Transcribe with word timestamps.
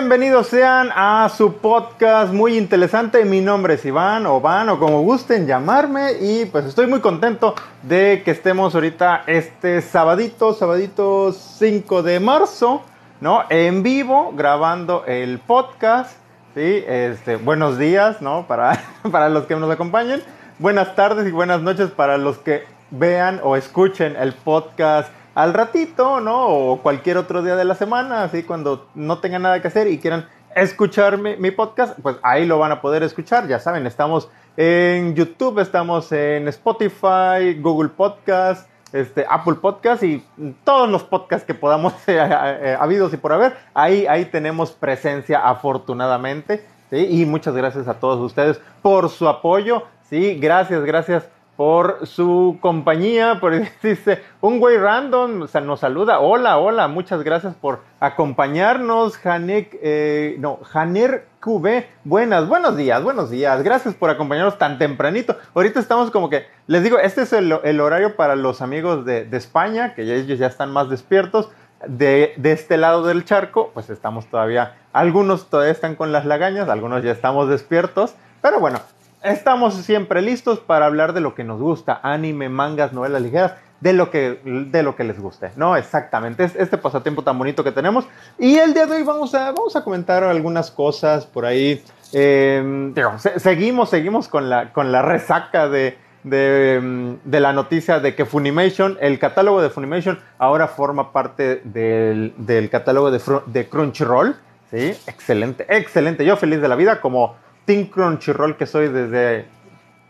Bienvenidos 0.00 0.46
sean 0.46 0.88
a 0.96 1.28
su 1.28 1.58
podcast 1.58 2.32
muy 2.32 2.56
interesante. 2.56 3.22
Mi 3.26 3.42
nombre 3.42 3.74
es 3.74 3.84
Iván 3.84 4.24
o 4.24 4.40
Van 4.40 4.70
o 4.70 4.78
como 4.78 5.02
gusten 5.02 5.46
llamarme 5.46 6.12
y 6.18 6.46
pues 6.46 6.64
estoy 6.64 6.86
muy 6.86 7.00
contento 7.00 7.54
de 7.82 8.22
que 8.24 8.30
estemos 8.30 8.74
ahorita 8.74 9.24
este 9.26 9.82
sabadito, 9.82 10.54
sabadito 10.54 11.34
5 11.34 12.02
de 12.02 12.18
marzo, 12.18 12.80
¿no? 13.20 13.44
En 13.50 13.82
vivo 13.82 14.32
grabando 14.34 15.04
el 15.06 15.38
podcast. 15.38 16.16
Sí, 16.54 16.82
este, 16.88 17.36
buenos 17.36 17.76
días, 17.76 18.22
¿no? 18.22 18.46
Para, 18.46 18.82
para 19.12 19.28
los 19.28 19.44
que 19.44 19.54
nos 19.54 19.70
acompañen. 19.70 20.22
Buenas 20.58 20.96
tardes 20.96 21.28
y 21.28 21.30
buenas 21.30 21.60
noches 21.60 21.90
para 21.90 22.16
los 22.16 22.38
que 22.38 22.64
vean 22.90 23.38
o 23.44 23.54
escuchen 23.54 24.16
el 24.16 24.32
podcast 24.32 25.12
al 25.34 25.54
ratito, 25.54 26.20
¿no? 26.20 26.48
O 26.48 26.82
cualquier 26.82 27.16
otro 27.16 27.42
día 27.42 27.56
de 27.56 27.64
la 27.64 27.74
semana, 27.74 28.24
así 28.24 28.42
cuando 28.42 28.88
no 28.94 29.18
tengan 29.18 29.42
nada 29.42 29.60
que 29.62 29.68
hacer 29.68 29.86
y 29.86 29.98
quieran 29.98 30.26
escuchar 30.54 31.18
mi, 31.18 31.50
podcast, 31.50 31.98
pues 32.00 32.16
ahí 32.22 32.44
lo 32.46 32.58
van 32.58 32.72
a 32.72 32.80
poder 32.80 33.02
escuchar. 33.02 33.46
Ya 33.46 33.58
saben, 33.58 33.86
estamos 33.86 34.28
en 34.56 35.14
YouTube, 35.14 35.60
estamos 35.60 36.10
en 36.12 36.48
Spotify, 36.48 37.54
Google 37.60 37.90
Podcast, 37.90 38.68
este, 38.92 39.24
Apple 39.28 39.54
Podcast 39.54 40.02
y 40.02 40.24
todos 40.64 40.88
los 40.88 41.04
podcasts 41.04 41.46
que 41.46 41.54
podamos 41.54 41.92
eh, 42.08 42.18
eh, 42.18 42.76
habidos 42.78 43.14
y 43.14 43.16
por 43.16 43.32
haber. 43.32 43.56
Ahí, 43.74 44.06
ahí 44.06 44.24
tenemos 44.24 44.72
presencia 44.72 45.46
afortunadamente. 45.48 46.64
¿sí? 46.90 47.06
Y 47.08 47.26
muchas 47.26 47.54
gracias 47.54 47.86
a 47.86 47.94
todos 47.94 48.18
ustedes 48.20 48.60
por 48.82 49.08
su 49.08 49.28
apoyo. 49.28 49.84
Sí, 50.08 50.34
gracias, 50.40 50.82
gracias 50.82 51.28
por 51.60 52.06
su 52.06 52.56
compañía, 52.62 53.38
por 53.38 53.52
dice 53.82 54.22
un 54.40 54.60
güey 54.60 54.78
random, 54.78 55.42
o 55.42 55.46
sea, 55.46 55.60
nos 55.60 55.80
saluda, 55.80 56.18
hola, 56.18 56.56
hola, 56.56 56.88
muchas 56.88 57.22
gracias 57.22 57.54
por 57.54 57.80
acompañarnos, 58.00 59.18
Janek, 59.18 59.78
eh, 59.82 60.36
no, 60.38 60.60
Janer 60.62 61.26
QB, 61.40 61.84
buenas, 62.04 62.48
buenos 62.48 62.78
días, 62.78 63.02
buenos 63.02 63.28
días, 63.28 63.62
gracias 63.62 63.94
por 63.94 64.08
acompañarnos 64.08 64.56
tan 64.56 64.78
tempranito, 64.78 65.36
ahorita 65.52 65.80
estamos 65.80 66.10
como 66.10 66.30
que, 66.30 66.46
les 66.66 66.82
digo, 66.82 66.98
este 66.98 67.24
es 67.24 67.32
el, 67.34 67.52
horario 67.52 68.16
para 68.16 68.36
los 68.36 68.62
amigos 68.62 69.04
de, 69.04 69.28
España, 69.32 69.92
que 69.92 70.00
ellos 70.04 70.38
ya 70.38 70.46
están 70.46 70.72
más 70.72 70.88
despiertos, 70.88 71.50
de, 71.86 72.32
de, 72.38 72.52
este 72.52 72.78
lado 72.78 73.06
del 73.06 73.26
charco, 73.26 73.70
pues 73.74 73.90
estamos 73.90 74.24
todavía, 74.28 74.78
algunos 74.94 75.50
todavía 75.50 75.72
están 75.72 75.94
con 75.94 76.10
las 76.10 76.24
lagañas, 76.24 76.70
algunos 76.70 77.02
ya 77.02 77.12
estamos 77.12 77.50
despiertos, 77.50 78.14
pero 78.40 78.60
bueno, 78.60 78.80
Estamos 79.22 79.74
siempre 79.74 80.22
listos 80.22 80.60
para 80.60 80.86
hablar 80.86 81.12
de 81.12 81.20
lo 81.20 81.34
que 81.34 81.44
nos 81.44 81.60
gusta, 81.60 82.00
anime, 82.02 82.48
mangas, 82.48 82.94
novelas 82.94 83.20
ligeras, 83.20 83.52
de 83.78 83.92
lo 83.92 84.10
que, 84.10 84.40
de 84.44 84.82
lo 84.82 84.96
que 84.96 85.04
les 85.04 85.20
guste, 85.20 85.50
¿no? 85.56 85.76
Exactamente, 85.76 86.44
es 86.44 86.56
este 86.56 86.78
pasatiempo 86.78 87.22
tan 87.22 87.38
bonito 87.38 87.62
que 87.62 87.70
tenemos. 87.70 88.06
Y 88.38 88.56
el 88.56 88.72
día 88.72 88.86
de 88.86 88.96
hoy 88.96 89.02
vamos 89.02 89.34
a, 89.34 89.52
vamos 89.52 89.76
a 89.76 89.84
comentar 89.84 90.24
algunas 90.24 90.70
cosas 90.70 91.26
por 91.26 91.44
ahí. 91.44 91.84
Em, 92.14 92.94
seguimos, 93.36 93.90
seguimos 93.90 94.26
con 94.26 94.48
la, 94.48 94.72
con 94.72 94.90
la 94.90 95.02
resaca 95.02 95.68
de, 95.68 95.98
de, 96.24 97.18
de, 97.22 97.40
la 97.40 97.52
noticia 97.52 98.00
de 98.00 98.14
que 98.14 98.24
Funimation, 98.24 98.96
el 99.02 99.18
catálogo 99.18 99.60
de 99.60 99.68
Funimation, 99.68 100.18
ahora 100.38 100.66
forma 100.66 101.12
parte 101.12 101.60
del, 101.64 102.32
del 102.38 102.70
catálogo 102.70 103.10
de, 103.10 103.20
de 103.46 103.68
Crunchyroll. 103.68 104.34
Sí, 104.70 104.94
excelente, 105.06 105.66
excelente. 105.68 106.24
Yo 106.24 106.38
feliz 106.38 106.62
de 106.62 106.68
la 106.68 106.76
vida 106.76 107.02
como 107.02 107.34
Team 107.64 107.86
Crunchyroll 107.86 108.56
que 108.56 108.66
soy 108.66 108.88
desde, 108.88 109.46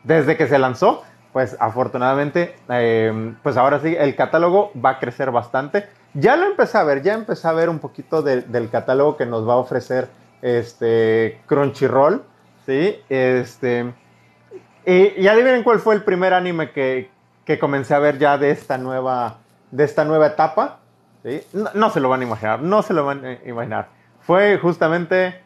desde 0.04 0.36
que 0.36 0.46
se 0.46 0.58
lanzó, 0.58 1.04
pues 1.32 1.56
afortunadamente, 1.60 2.56
em, 2.68 3.36
pues 3.42 3.56
ahora 3.56 3.80
sí, 3.80 3.94
el 3.98 4.16
catálogo 4.16 4.72
va 4.74 4.90
a 4.90 4.98
crecer 4.98 5.30
bastante. 5.30 5.88
Ya 6.14 6.36
lo 6.36 6.46
empecé 6.46 6.78
a 6.78 6.84
ver, 6.84 7.02
ya 7.02 7.14
empecé 7.14 7.46
a 7.46 7.52
ver 7.52 7.68
un 7.68 7.78
poquito 7.78 8.22
del 8.22 8.70
catálogo 8.70 9.16
que 9.16 9.26
nos 9.26 9.48
va 9.48 9.54
a 9.54 9.56
ofrecer 9.56 10.08
este 10.42 11.40
Crunchyroll, 11.46 12.22
¿sí? 12.66 12.98
Este, 13.08 13.92
y, 14.86 15.22
y, 15.22 15.28
adivinen 15.28 15.62
cuál 15.62 15.78
fue 15.78 15.94
el 15.94 16.02
primer 16.02 16.34
anime 16.34 16.72
que, 16.72 17.10
que, 17.44 17.58
comencé 17.58 17.94
a 17.94 17.98
ver 17.98 18.19
ya 18.19 18.38
de 18.38 18.50
esta 18.50 18.78
nueva, 18.78 19.38
de 19.70 19.84
esta 19.84 20.04
nueva 20.04 20.28
etapa, 20.28 20.80
¿sí? 21.22 21.42
No, 21.52 21.70
no 21.75 21.91
se 21.91 22.00
lo 22.00 22.08
van 22.08 22.22
a 22.22 22.25
imaginar, 22.25 22.60
no 22.60 22.82
se 22.82 22.94
lo 22.94 23.04
van 23.04 23.25
a 23.25 23.32
imaginar. 23.46 23.88
Fue 24.20 24.58
justamente 24.58 25.41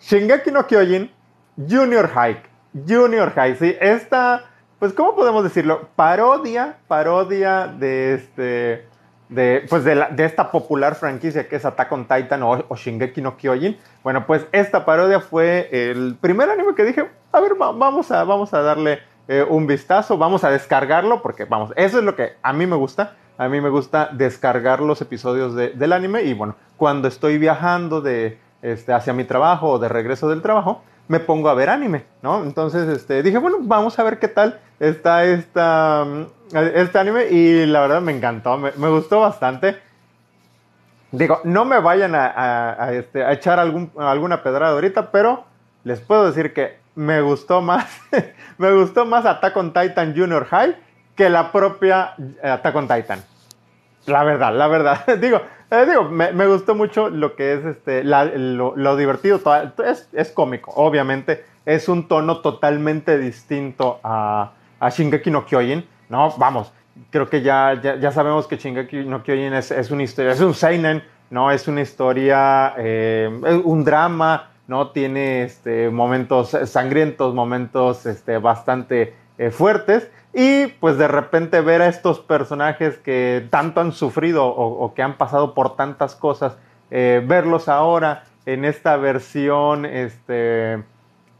Shingeki 0.00 0.50
no 0.50 0.66
Kyojin 0.66 1.10
Junior 1.56 2.08
High. 2.08 2.42
Junior 2.86 3.32
High, 3.32 3.56
sí. 3.56 3.76
Esta, 3.80 4.44
pues, 4.78 4.92
¿cómo 4.92 5.14
podemos 5.14 5.42
decirlo? 5.42 5.88
Parodia, 5.96 6.76
parodia 6.86 7.66
de 7.66 8.14
este. 8.14 8.88
De, 9.28 9.66
pues 9.68 9.82
de, 9.82 10.06
de, 10.12 10.24
esta 10.24 10.52
popular 10.52 10.94
franquicia 10.94 11.48
que 11.48 11.56
es 11.56 11.64
Attack 11.64 11.90
on 11.90 12.06
Titan 12.06 12.44
o, 12.44 12.76
Shingeki 12.76 13.20
no 13.20 13.36
Kyojin. 13.36 13.76
Bueno, 14.04 14.24
pues 14.24 14.46
esta 14.52 14.84
parodia 14.84 15.18
fue 15.18 15.68
el 15.72 16.16
primer 16.20 16.48
anime 16.48 16.76
que 16.76 16.84
dije, 16.84 17.10
a 17.32 17.40
ver, 17.40 17.54
vamos 17.56 18.12
a, 18.12 18.22
vamos 18.22 18.54
a 18.54 18.62
darle 18.62 19.00
eh, 19.26 19.44
un 19.48 19.66
vistazo, 19.66 20.16
vamos 20.16 20.44
a 20.44 20.50
descargarlo, 20.50 21.22
porque 21.22 21.44
vamos, 21.44 21.72
eso 21.74 21.98
es 21.98 22.04
lo 22.04 22.14
que 22.14 22.34
a 22.40 22.52
mí 22.52 22.66
me 22.66 22.76
gusta. 22.76 23.16
A 23.38 23.48
mí 23.48 23.60
me 23.60 23.68
gusta 23.68 24.10
descargar 24.12 24.80
los 24.80 25.02
episodios 25.02 25.54
de, 25.54 25.70
del 25.70 25.92
anime 25.92 26.22
y 26.22 26.32
bueno, 26.32 26.54
cuando 26.76 27.06
estoy 27.08 27.36
viajando 27.36 28.00
de, 28.00 28.38
este, 28.66 28.92
hacia 28.92 29.12
mi 29.12 29.22
trabajo 29.22 29.70
o 29.70 29.78
de 29.78 29.88
regreso 29.88 30.28
del 30.28 30.42
trabajo, 30.42 30.82
me 31.06 31.20
pongo 31.20 31.48
a 31.48 31.54
ver 31.54 31.70
anime, 31.70 32.04
¿no? 32.20 32.42
Entonces 32.42 32.88
este, 32.88 33.22
dije, 33.22 33.38
bueno, 33.38 33.58
vamos 33.60 33.96
a 33.98 34.02
ver 34.02 34.18
qué 34.18 34.26
tal 34.26 34.58
está 34.80 35.24
esta, 35.24 36.04
mm, 36.04 36.56
este 36.74 36.98
anime 36.98 37.26
y 37.30 37.64
la 37.66 37.80
verdad 37.80 38.00
me 38.00 38.10
encantó, 38.10 38.58
me, 38.58 38.88
gustó 38.88 39.20
bastante. 39.20 39.78
Digo, 41.12 41.40
no 41.44 41.64
me 41.64 41.78
vayan 41.78 42.14
a, 42.16 42.90
este, 42.92 43.32
echar 43.32 43.60
alguna 43.60 44.42
pedrada 44.42 44.72
ahorita, 44.72 45.12
pero 45.12 45.44
les 45.84 46.00
puedo 46.00 46.26
decir 46.26 46.52
que 46.52 46.78
me 46.96 47.20
gustó 47.20 47.62
más, 47.62 47.86
me 48.58 48.72
gustó 48.72 49.04
más 49.06 49.24
Attack 49.26 49.56
on 49.56 49.72
Titan 49.72 50.12
Junior 50.16 50.44
High 50.44 50.76
que 51.14 51.30
la 51.30 51.52
propia 51.52 52.14
Attack 52.42 52.74
on 52.74 52.88
Titan. 52.88 53.35
La 54.06 54.24
verdad, 54.24 54.54
la 54.54 54.68
verdad. 54.68 55.06
digo, 55.20 55.40
eh, 55.70 55.86
digo, 55.86 56.04
me, 56.04 56.46
gustó 56.46 56.74
mucho 56.74 57.10
lo 57.10 57.34
que 57.34 57.54
es 57.54 57.64
este, 57.64 58.04
lo, 58.04 58.96
divertido. 58.96 59.40
Es, 59.84 60.08
es, 60.12 60.30
cómico, 60.30 60.72
obviamente. 60.76 61.44
Es 61.64 61.88
un 61.88 62.06
tono 62.06 62.38
totalmente 62.38 63.18
distinto 63.18 63.98
a, 64.04 64.52
a 64.78 64.88
Shingeki 64.90 65.30
no 65.30 65.44
Kyojin. 65.44 65.84
No, 66.08 66.32
vamos, 66.38 66.72
creo 67.10 67.28
que 67.28 67.42
ya, 67.42 67.80
ya, 67.82 68.12
sabemos 68.12 68.46
que 68.46 68.56
Shingeki 68.56 69.04
no 69.04 69.22
Kyojin 69.22 69.54
es, 69.54 69.70
es, 69.70 69.90
una 69.90 70.04
historia, 70.04 70.32
es 70.32 70.40
un 70.40 70.54
seinen, 70.54 71.02
¿no? 71.30 71.50
Es 71.50 71.66
una 71.66 71.80
historia, 71.80 72.74
eh, 72.78 73.28
un 73.64 73.84
drama, 73.84 74.50
¿no? 74.68 74.90
Tiene 74.90 75.42
este, 75.42 75.90
momentos 75.90 76.56
sangrientos, 76.66 77.34
momentos 77.34 78.06
este, 78.06 78.38
bastante 78.38 79.14
eh, 79.38 79.50
fuertes. 79.50 80.10
Y 80.38 80.66
pues 80.66 80.98
de 80.98 81.08
repente 81.08 81.62
ver 81.62 81.80
a 81.80 81.88
estos 81.88 82.20
personajes 82.20 82.98
que 82.98 83.46
tanto 83.48 83.80
han 83.80 83.92
sufrido 83.92 84.46
o, 84.46 84.92
que 84.92 85.00
han 85.00 85.16
pasado 85.16 85.54
por 85.54 85.76
tantas 85.76 86.14
cosas, 86.14 86.58
eh, 86.90 87.24
verlos 87.26 87.70
ahora 87.70 88.24
en 88.44 88.66
esta 88.66 88.98
versión, 88.98 89.86
este, 89.86 90.84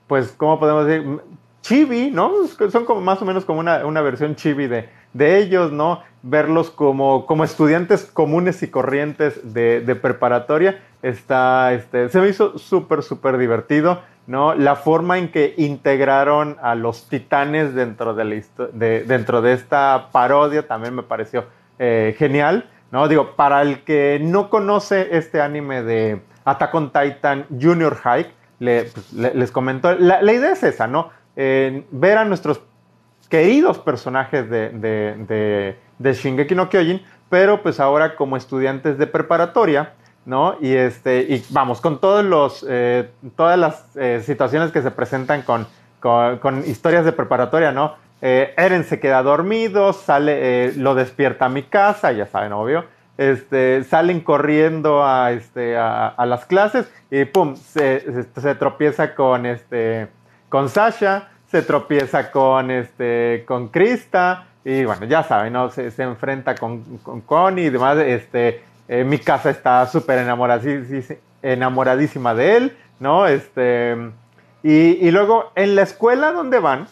pues, 0.06 0.32
¿cómo 0.38 0.58
podemos 0.58 0.86
decir? 0.86 1.20
Chibi, 1.60 2.10
¿no? 2.10 2.32
Son 2.70 2.86
como 2.86 3.02
más 3.02 3.20
o 3.20 3.26
menos 3.26 3.44
como 3.44 3.60
una, 3.60 4.00
versión 4.00 4.34
chibi 4.34 4.66
de, 4.66 4.88
de, 5.12 5.40
ellos, 5.40 5.72
¿no? 5.72 6.00
Verlos 6.22 6.70
como, 6.70 7.26
como 7.26 7.44
estudiantes 7.44 8.06
comunes 8.06 8.62
y 8.62 8.68
corrientes 8.68 9.52
de, 9.52 9.82
de 9.82 9.94
preparatoria, 9.94 10.80
está, 11.02 11.74
este, 11.74 12.08
se 12.08 12.18
me 12.18 12.28
hizo 12.28 12.56
súper, 12.56 13.02
súper 13.02 13.36
divertido. 13.36 14.00
La 14.26 14.74
forma 14.74 15.18
en 15.18 15.30
que 15.30 15.54
integraron 15.56 16.56
a 16.60 16.74
los 16.74 17.08
titanes 17.08 17.74
dentro 17.74 18.14
de, 18.14 19.04
dentro 19.06 19.40
de 19.40 19.52
esta 19.52 20.08
parodia 20.10 20.66
también 20.66 20.94
me 20.94 21.04
pareció 21.04 21.44
eh, 21.78 22.14
genial, 22.18 22.68
¿no? 22.90 23.06
Digo, 23.06 23.36
para 23.36 23.62
el 23.62 23.84
que 23.84 24.18
no 24.20 24.50
conoce 24.50 25.16
este 25.16 25.40
anime 25.40 25.82
de 25.82 26.22
Attack 26.44 26.74
on 26.74 26.92
Titan 26.92 27.46
Junior 27.50 27.94
High, 27.94 28.26
pues, 28.58 29.12
les 29.12 29.52
comento, 29.52 29.94
la, 29.94 30.32
idea 30.32 30.52
es 30.52 30.62
esa, 30.62 30.86
¿no? 30.86 31.10
ver 31.36 32.16
a 32.16 32.24
nuestros 32.24 32.62
queridos 33.28 33.78
personajes 33.78 34.48
de, 34.48 34.70
de, 34.70 35.76
de 35.98 36.12
Shingeki 36.14 36.54
no 36.54 36.68
Kyojin, 36.68 37.02
pero 37.28 37.62
pues 37.62 37.80
ahora 37.80 38.16
como 38.16 38.36
estudiantes 38.36 38.98
de 38.98 39.06
preparatoria, 39.06 39.94
¿no? 40.26 40.56
Y, 40.60 40.74
este, 40.74 41.20
y 41.22 41.42
vamos, 41.50 41.80
con 41.80 42.00
todos 42.00 42.24
los, 42.24 42.66
eh, 42.68 43.08
todas 43.36 43.58
las 43.58 43.96
eh, 43.96 44.22
situaciones 44.24 44.72
que 44.72 44.82
se 44.82 44.90
presentan 44.90 45.42
con, 45.42 45.66
con, 46.00 46.64
historias 46.66 47.04
de 47.04 47.12
preparatoria, 47.12 47.72
¿no? 47.72 47.94
Eh, 48.20 48.52
Eren 48.56 48.84
se 48.84 49.00
queda 49.00 49.22
dormido, 49.22 49.92
sale, 49.92 50.72
lo 50.74 50.94
despierta 50.94 51.46
a 51.46 51.48
mi 51.48 51.62
casa, 51.62 52.12
ya 52.12 52.26
saben, 52.26 52.52
obvio. 52.52 52.84
Este, 53.18 53.82
salen 53.84 54.20
corriendo 54.20 55.02
a, 55.04 55.32
este, 55.32 55.76
a, 55.78 56.26
las 56.26 56.44
clases 56.44 56.90
y 57.10 57.24
pum, 57.24 57.56
se, 57.56 58.00
tropieza 58.58 59.14
con, 59.14 59.46
este, 59.46 60.08
con 60.48 60.68
Sasha, 60.68 61.28
se 61.50 61.62
tropieza 61.62 62.30
con, 62.30 62.70
este, 62.70 63.44
con 63.46 63.68
Krista 63.68 64.46
y 64.64 64.84
bueno, 64.84 65.06
ya 65.06 65.22
saben, 65.22 65.52
¿no? 65.52 65.70
Se, 65.70 65.90
se 65.90 66.02
enfrenta 66.02 66.56
con, 66.56 66.98
con 66.98 67.20
Connie 67.22 67.66
y 67.66 67.70
demás, 67.70 67.96
este, 67.98 68.62
eh, 68.88 69.04
mi 69.04 69.18
casa 69.18 69.50
está 69.50 69.86
súper 69.86 70.18
enamoradísima 71.42 72.34
de 72.34 72.56
él, 72.56 72.76
¿no? 73.00 73.26
Este, 73.26 73.96
y, 74.62 75.10
luego 75.10 75.50
en 75.54 75.74
la 75.74 75.82
escuela 75.82 76.32
donde 76.32 76.60
van, 76.60 76.86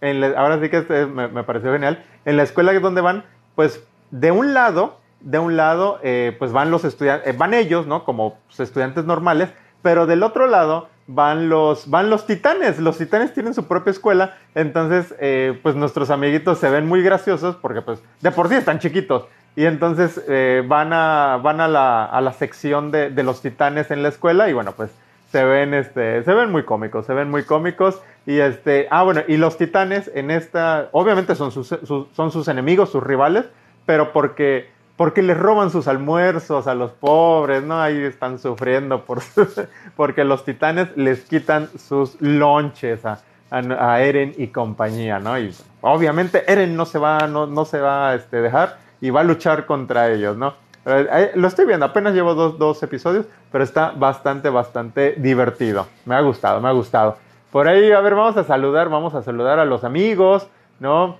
en 0.00 0.22
ahora 0.36 0.60
sí 0.60 0.68
que 0.68 0.78
este 0.78 1.06
me, 1.06 1.28
pareció 1.44 1.72
genial, 1.72 2.04
en 2.24 2.36
la 2.36 2.42
escuela 2.42 2.72
donde 2.80 3.00
van, 3.00 3.24
pues 3.54 3.82
de 4.10 4.32
un 4.32 4.54
lado, 4.54 4.98
de 5.20 5.38
un 5.38 5.56
lado, 5.56 6.00
eh, 6.02 6.34
pues 6.38 6.52
van 6.52 6.70
los 6.70 6.84
estudiantes, 6.84 7.32
eh, 7.32 7.36
van 7.36 7.54
ellos, 7.54 7.86
¿no? 7.86 8.04
Como 8.04 8.38
pues, 8.46 8.60
estudiantes 8.60 9.04
normales, 9.04 9.50
pero 9.82 10.06
del 10.06 10.24
otro 10.24 10.48
lado 10.48 10.88
van 11.06 11.48
los, 11.48 11.88
van 11.88 12.10
los 12.10 12.26
titanes. 12.26 12.80
Los 12.80 12.98
titanes 12.98 13.32
tienen 13.32 13.54
su 13.54 13.68
propia 13.68 13.92
escuela, 13.92 14.36
entonces, 14.56 15.14
pues 15.62 15.76
nuestros 15.76 16.10
amiguitos 16.10 16.58
se 16.58 16.68
ven 16.68 16.86
muy 16.86 17.02
graciosos 17.02 17.54
porque, 17.54 17.82
pues, 17.82 18.02
de 18.20 18.32
por 18.32 18.48
sí 18.48 18.56
están 18.56 18.80
chiquitos. 18.80 19.26
Y 19.56 19.64
entonces 19.64 20.22
van, 20.68 20.92
a, 20.92 21.40
van 21.42 21.60
a, 21.60 21.66
la, 21.66 22.04
a 22.04 22.20
la 22.20 22.32
sección 22.32 22.90
de, 22.90 23.10
de, 23.10 23.22
los 23.22 23.40
titanes 23.40 23.90
en 23.90 24.02
la 24.02 24.10
escuela 24.10 24.48
y 24.50 24.52
bueno, 24.52 24.72
pues 24.72 24.90
se 25.32 25.44
ven, 25.44 25.74
este, 25.74 26.22
se 26.22 26.34
ven 26.34 26.52
muy 26.52 26.64
cómicos, 26.64 27.06
se 27.06 27.14
ven 27.14 27.30
muy 27.30 27.44
cómicos. 27.44 28.00
Y 28.26 28.38
este, 28.38 28.86
ah, 28.90 29.02
bueno, 29.02 29.22
y 29.26 29.36
los 29.36 29.56
titanes 29.56 30.10
en 30.14 30.30
esta, 30.30 30.88
obviamente 30.92 31.34
son 31.34 31.52
sus, 31.52 31.68
son 31.68 32.30
sus 32.30 32.48
enemigos, 32.48 32.90
sus 32.90 33.02
rivales, 33.02 33.46
pero 33.86 34.12
porque 34.12 34.76
porque 34.96 35.20
les 35.22 35.36
roban 35.36 35.70
sus 35.70 35.88
almuerzos 35.88 36.66
a 36.66 36.74
los 36.74 36.90
pobres, 36.90 37.62
¿no? 37.62 37.80
Ahí 37.80 37.98
están 37.98 38.38
sufriendo 38.38 39.04
por 39.04 39.20
porque 39.96 40.24
los 40.24 40.44
titanes 40.44 40.88
les 40.96 41.20
quitan 41.20 41.68
sus 41.78 42.20
lonches 42.20 43.04
a, 43.04 43.20
a, 43.50 44.00
Eren 44.00 44.34
y 44.38 44.48
compañía, 44.48 45.18
¿no? 45.18 45.38
Y 45.38 45.54
obviamente 45.82 46.50
Eren 46.50 46.76
no 46.76 46.86
se 46.86 46.98
va, 46.98 47.26
no, 47.28 47.46
no 47.46 47.66
se 47.66 47.78
va 47.78 48.10
a 48.10 48.14
este, 48.14 48.40
dejar 48.40 48.78
y 49.00 49.10
va 49.10 49.20
a 49.20 49.24
luchar 49.24 49.66
contra 49.66 50.10
ellos, 50.10 50.36
¿no? 50.36 50.54
Eh, 50.86 51.32
lo 51.34 51.48
estoy 51.48 51.66
viendo, 51.66 51.84
apenas 51.84 52.14
llevo 52.14 52.34
dos, 52.34 52.58
dos 52.58 52.82
episodios, 52.82 53.26
pero 53.50 53.64
está 53.64 53.90
bastante, 53.90 54.50
bastante 54.50 55.14
divertido. 55.18 55.86
Me 56.04 56.14
ha 56.14 56.20
gustado, 56.20 56.60
me 56.60 56.68
ha 56.68 56.72
gustado. 56.72 57.16
Por 57.50 57.68
ahí, 57.68 57.90
a 57.90 58.00
ver, 58.00 58.14
vamos 58.14 58.36
a 58.36 58.44
saludar, 58.44 58.88
vamos 58.88 59.14
a 59.14 59.22
saludar 59.22 59.58
a 59.58 59.64
los 59.64 59.82
amigos, 59.82 60.46
¿no? 60.78 61.16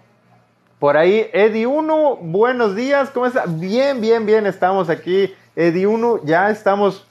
Por 0.78 0.96
ahí, 0.96 1.28
Eddie 1.32 1.66
Uno, 1.66 2.16
buenos 2.16 2.76
días, 2.76 3.10
¿cómo 3.10 3.26
está? 3.26 3.44
Bien, 3.46 4.00
bien, 4.00 4.26
bien, 4.26 4.46
estamos 4.46 4.90
aquí. 4.90 5.34
Eddie 5.56 5.86
Uno, 5.86 6.20
ya 6.22 6.50
estamos 6.50 7.06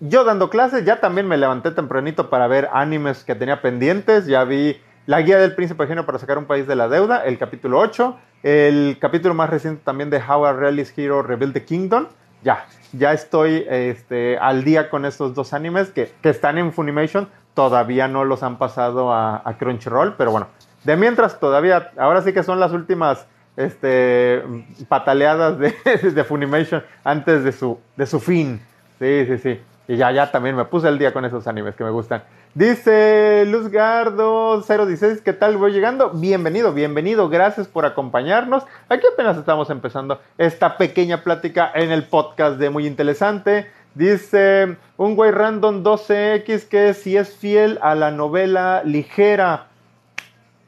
yo 0.00 0.24
dando 0.24 0.50
clases, 0.50 0.84
ya 0.84 1.00
también 1.00 1.26
me 1.26 1.38
levanté 1.38 1.70
tempranito 1.70 2.28
para 2.28 2.46
ver 2.46 2.68
animes 2.72 3.24
que 3.24 3.34
tenía 3.34 3.62
pendientes, 3.62 4.26
ya 4.26 4.44
vi 4.44 4.76
La 5.06 5.22
Guía 5.22 5.38
del 5.38 5.54
Príncipe 5.54 5.86
Genio 5.86 6.04
para 6.04 6.18
sacar 6.18 6.36
un 6.36 6.44
país 6.44 6.66
de 6.66 6.76
la 6.76 6.88
deuda, 6.88 7.24
el 7.24 7.38
capítulo 7.38 7.78
8, 7.78 8.16
el 8.46 8.98
capítulo 9.00 9.34
más 9.34 9.50
reciente 9.50 9.82
también 9.84 10.08
de 10.08 10.18
How 10.18 10.46
a 10.46 10.52
Realist 10.52 10.96
Hero 10.96 11.20
Rebuild 11.20 11.52
the 11.52 11.64
Kingdom, 11.64 12.06
ya, 12.44 12.64
ya 12.92 13.12
estoy 13.12 13.66
este, 13.68 14.38
al 14.38 14.62
día 14.62 14.88
con 14.88 15.04
estos 15.04 15.34
dos 15.34 15.52
animes 15.52 15.90
que, 15.90 16.12
que, 16.22 16.28
están 16.28 16.56
en 16.56 16.72
Funimation, 16.72 17.28
todavía 17.54 18.06
no 18.06 18.24
los 18.24 18.44
han 18.44 18.56
pasado 18.56 19.12
a, 19.12 19.42
Crunchyroll, 19.58 20.14
pero 20.16 20.30
bueno, 20.30 20.46
de 20.84 20.96
mientras 20.96 21.40
todavía, 21.40 21.90
ahora 21.98 22.22
sí 22.22 22.32
que 22.32 22.44
son 22.44 22.60
las 22.60 22.70
últimas 22.70 23.26
este, 23.56 24.44
pataleadas 24.86 25.58
de, 25.58 25.74
de 26.14 26.22
Funimation 26.22 26.84
antes 27.02 27.42
de 27.42 27.50
su, 27.50 27.80
de 27.96 28.06
su 28.06 28.20
fin. 28.20 28.60
Sí, 29.00 29.26
sí, 29.26 29.38
sí. 29.38 29.60
Y 29.88 29.96
ya, 29.96 30.12
ya 30.12 30.30
también 30.30 30.54
me 30.54 30.66
puse 30.66 30.86
el 30.86 31.00
día 31.00 31.12
con 31.12 31.24
esos 31.24 31.48
animes 31.48 31.74
que 31.74 31.82
me 31.82 31.90
gustan. 31.90 32.22
Dice 32.56 33.44
Luzgardo016, 33.48 35.20
¿qué 35.20 35.34
tal? 35.34 35.58
Voy 35.58 35.72
llegando. 35.72 36.12
Bienvenido, 36.14 36.72
bienvenido. 36.72 37.28
Gracias 37.28 37.68
por 37.68 37.84
acompañarnos. 37.84 38.64
Aquí 38.88 39.06
apenas 39.12 39.36
estamos 39.36 39.68
empezando 39.68 40.22
esta 40.38 40.78
pequeña 40.78 41.22
plática 41.22 41.70
en 41.74 41.92
el 41.92 42.04
podcast 42.04 42.56
de 42.58 42.70
Muy 42.70 42.86
Interesante. 42.86 43.70
Dice 43.94 44.78
un 44.96 45.16
güey 45.16 45.32
random 45.32 45.84
12X 45.84 46.66
que 46.66 46.94
si 46.94 47.18
es 47.18 47.36
fiel 47.36 47.78
a 47.82 47.94
la 47.94 48.10
novela 48.10 48.80
ligera 48.86 49.66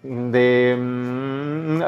de 0.02 0.76
mm, 0.78 1.80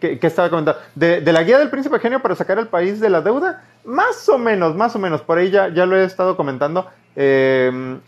¿qué, 0.00 0.18
estaba 0.20 0.50
comentando? 0.50 0.80
De, 0.96 1.20
la 1.32 1.44
guía 1.44 1.60
del 1.60 1.70
príncipe 1.70 2.00
genio 2.00 2.20
para 2.20 2.34
sacar 2.34 2.58
al 2.58 2.66
país 2.66 2.98
de 2.98 3.08
la 3.08 3.20
deuda, 3.20 3.62
más 3.84 4.28
o 4.28 4.36
menos, 4.36 4.74
más 4.74 4.96
o 4.96 4.98
menos, 4.98 5.22
por 5.22 5.38
ahí 5.38 5.52
ya, 5.52 5.68
ya 5.68 5.86
lo 5.86 5.96
he 5.96 6.02
estado 6.02 6.36
comentando. 6.36 6.88
Em, 7.14 8.00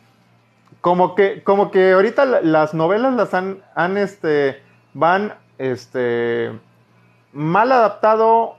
como 0.87 1.17
que, 1.17 1.43
como 1.43 1.73
que 1.73 1.95
ahorita 1.95 2.25
las 2.43 2.73
novelas 2.73 3.13
las 3.15 3.35
han, 3.35 3.59
han 3.75 3.97
este, 3.97 4.63
van, 4.95 5.35
este, 5.59 6.53
mal 7.33 7.73
adaptado, 7.73 8.55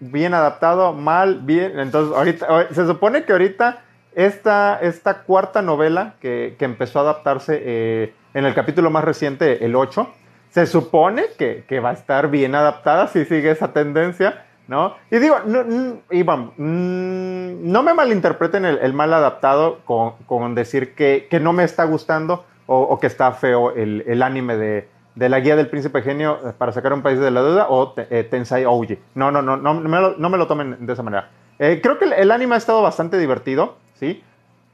bien 0.00 0.34
adaptado, 0.34 0.92
mal, 0.92 1.38
bien. 1.42 1.78
Entonces, 1.78 2.16
ahorita, 2.16 2.74
se 2.74 2.84
supone 2.84 3.22
que 3.22 3.30
ahorita 3.30 3.84
esta, 4.12 4.80
esta 4.82 5.22
cuarta 5.22 5.62
novela 5.62 6.16
que, 6.20 6.56
que 6.58 6.64
empezó 6.64 6.98
a 6.98 7.02
adaptarse 7.02 7.62
eh, 7.62 8.14
en 8.34 8.44
el 8.44 8.54
capítulo 8.54 8.90
más 8.90 9.04
reciente, 9.04 9.64
el 9.64 9.76
8, 9.76 10.12
se 10.50 10.66
supone 10.66 11.26
que, 11.38 11.64
que, 11.68 11.78
va 11.78 11.90
a 11.90 11.92
estar 11.92 12.28
bien 12.28 12.56
adaptada 12.56 13.06
si 13.06 13.24
sigue 13.24 13.52
esa 13.52 13.72
tendencia, 13.72 14.47
¿no? 14.68 14.94
Y 15.10 15.18
digo, 15.18 15.40
no, 15.46 15.64
mm, 15.64 17.72
no 17.72 17.82
me 17.82 17.94
malinterpreten 17.94 18.64
el, 18.64 18.92
mal 18.92 19.12
adaptado 19.12 19.80
con, 19.84 20.12
con 20.26 20.54
decir 20.54 20.94
que, 20.94 21.26
que, 21.28 21.40
no 21.40 21.52
me 21.52 21.64
está 21.64 21.84
gustando 21.84 22.44
o, 22.66 22.98
que 23.00 23.06
está 23.06 23.32
feo 23.32 23.72
el, 23.72 24.04
el 24.06 24.22
anime 24.22 24.56
de, 24.56 24.88
de, 25.14 25.28
la 25.30 25.40
guía 25.40 25.56
del 25.56 25.68
príncipe 25.68 26.02
genio 26.02 26.38
para 26.58 26.72
sacar 26.72 26.92
un 26.92 27.02
país 27.02 27.18
de 27.18 27.30
la 27.30 27.40
duda 27.40 27.66
o 27.70 27.94
eh, 27.96 28.28
Tensai 28.30 28.64
Ouji. 28.64 28.98
No, 29.14 29.30
no, 29.30 29.40
no, 29.40 29.56
no, 29.56 29.74
no 29.74 29.88
me, 29.88 30.00
lo, 30.00 30.16
no 30.18 30.28
me 30.28 30.38
lo 30.38 30.46
tomen 30.46 30.86
de 30.86 30.92
esa 30.92 31.02
manera. 31.02 31.30
Eh, 31.58 31.80
creo 31.82 31.98
que 31.98 32.04
el, 32.04 32.12
el 32.12 32.30
anime 32.30 32.54
ha 32.54 32.58
estado 32.58 32.82
bastante 32.82 33.18
divertido, 33.18 33.76
¿sí? 33.94 34.22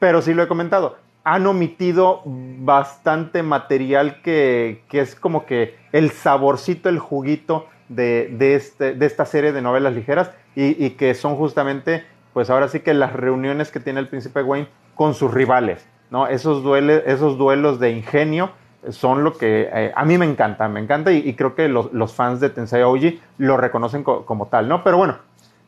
Pero 0.00 0.20
sí 0.20 0.35
lo 0.35 0.43
he 0.43 0.49
comentado 0.49 0.96
han 1.25 1.46
omitido 1.46 2.20
bastante 2.25 3.43
material 3.43 4.20
que, 4.20 4.82
es 4.93 5.14
como 5.14 5.46
que 5.46 5.76
el 5.91 6.11
saborcito, 6.11 6.91
el 6.91 6.99
juguito 6.99 7.67
de, 7.88 8.54
este, 8.54 8.94
de 8.94 9.06
esta 9.06 9.26
serie 9.26 9.52
de 9.52 9.62
novelas 9.62 9.94
ligeras 9.94 10.31
y, 10.54 10.90
que 10.90 11.14
son 11.14 11.36
justamente, 11.36 12.04
pues 12.32 12.50
ahora 12.50 12.69
sí 12.69 12.81
que 12.81 12.94
las 12.94 13.12
reuniones 13.12 13.70
que 13.70 13.81
tiene 13.81 14.00
el 14.00 14.08
príncipe 14.08 14.42
Wayne 14.42 14.69
con 14.94 15.14
sus 15.14 15.32
rivales, 15.32 15.86
¿no? 16.10 16.26
Esos, 16.26 16.64
esos 17.06 17.36
duelos 17.38 17.81
de 17.81 17.90
ingenio 17.90 18.50
son 18.90 19.25
lo 19.25 19.36
que 19.36 19.69
eh, 19.72 19.92
a 19.94 20.04
mí 20.04 20.19
me 20.19 20.26
encanta, 20.26 20.69
me 20.69 20.81
encanta 20.81 21.10
y, 21.12 21.34
creo 21.34 21.54
que 21.54 21.69
los, 21.69 22.14
fans 22.14 22.40
de 22.40 22.50
Tensei 22.50 22.82
Oji 22.82 23.20
lo 23.38 23.56
reconocen 23.56 24.04
como 24.04 24.46
tal, 24.46 24.69
¿no? 24.69 24.84
Pero 24.84 24.98
bueno, 24.98 25.16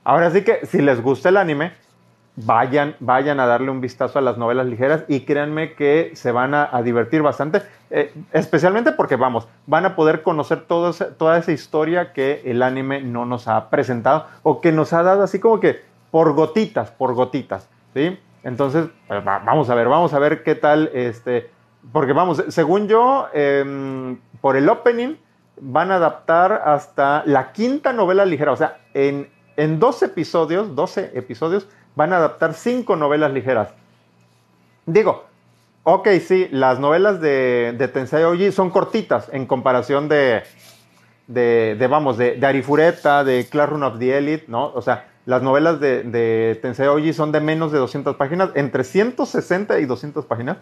ahora 0.05 0.31
sí 0.31 0.43
que 0.43 0.67
si 0.67 0.81
les 0.83 1.03
gusta 1.03 1.31
el 1.31 1.37
anime, 1.37 1.73
vayan, 2.37 2.97
vayan 3.01 3.41
a 3.41 3.47
darle 3.47 3.71
un 3.71 3.81
vistazo 3.81 4.19
a 4.19 4.23
las 4.23 4.37
novelas 4.37 4.67
ligeras 4.67 5.05
y 5.09 5.21
créanme 5.21 5.75
que 5.75 6.13
se 6.15 6.33
van 6.33 6.55
a, 6.55 6.71
divertir 6.83 7.23
bastante, 7.23 7.63
eh, 7.91 8.13
especialmente 8.33 8.93
porque 8.93 9.17
vamos, 9.17 9.49
van 9.67 9.87
a 9.87 9.97
poder 9.97 10.23
conocer 10.23 10.67
toda 10.67 11.39
esa 11.39 11.53
historia 11.53 12.13
que 12.13 12.43
el 12.45 12.63
anime 12.63 13.01
no 13.01 13.25
nos 13.25 13.49
ha 13.49 13.71
presentado 13.71 14.27
o 14.43 14.61
que 14.61 14.73
nos 14.73 14.93
ha 14.93 15.03
dado 15.03 15.23
así 15.23 15.41
como 15.41 15.61
que 15.61 15.81
por 16.11 16.35
gotitas, 16.35 16.91
por 16.91 17.15
gotitas, 17.15 17.69
¿sí? 17.95 18.19
Entonces, 18.43 18.89
pues, 19.09 19.25
vamos 19.25 19.69
a 19.71 19.75
ver, 19.75 19.89
vamos 19.89 20.15
a 20.15 20.19
ver 20.19 20.45
qué 20.45 20.55
tal, 20.55 20.91
este, 20.95 21.51
porque 21.93 22.13
vamos, 22.13 22.45
según 22.49 22.87
yo, 22.87 23.27
em, 23.33 24.19
por 24.41 24.57
el 24.57 24.69
opening 24.69 25.17
van 25.61 25.91
a 25.91 25.97
adaptar 25.97 26.53
hasta 26.53 27.23
la 27.27 27.53
quinta 27.53 27.93
novela 27.93 28.25
ligera, 28.25 28.53
o 28.53 28.57
sea, 28.57 28.79
en, 28.95 29.29
en 29.57 29.81
dos 29.81 30.03
episodios, 30.03 30.75
12 30.77 31.13
episodios, 31.15 31.67
van 31.97 32.13
a 32.13 32.19
adaptar 32.19 32.55
cinco 32.55 32.95
novelas 32.95 33.33
ligeras. 33.33 33.71
Digo, 34.85 35.25
ok, 35.83 36.09
sí, 36.25 36.47
las 36.53 36.79
novelas 36.79 37.21
de, 37.21 37.75
de 37.77 37.89
Tensei 37.89 38.23
Oji 38.23 38.53
son 38.53 38.71
cortitas 38.71 39.29
en 39.33 39.47
comparación 39.47 40.09
de, 40.09 40.45
de, 41.27 41.87
vamos, 41.91 42.17
de, 42.17 42.37
de, 42.37 42.47
Arifureta, 42.47 43.25
de 43.25 43.49
Classroom 43.51 43.83
of 43.83 43.99
the 43.99 44.17
Elite, 44.17 44.45
¿no? 44.47 44.67
O 44.75 44.83
sea, 44.83 45.09
las 45.25 45.43
novelas 45.43 45.81
de, 45.81 46.05
de 46.05 46.57
Tensei 46.63 46.87
Oji 46.87 47.13
son 47.13 47.33
de 47.33 47.41
menos 47.41 47.73
de 47.73 47.79
200 47.79 48.15
páginas, 48.15 48.51
entre 48.55 48.85
160 48.85 49.81
y 49.81 49.87
200 49.87 50.25
páginas. 50.27 50.59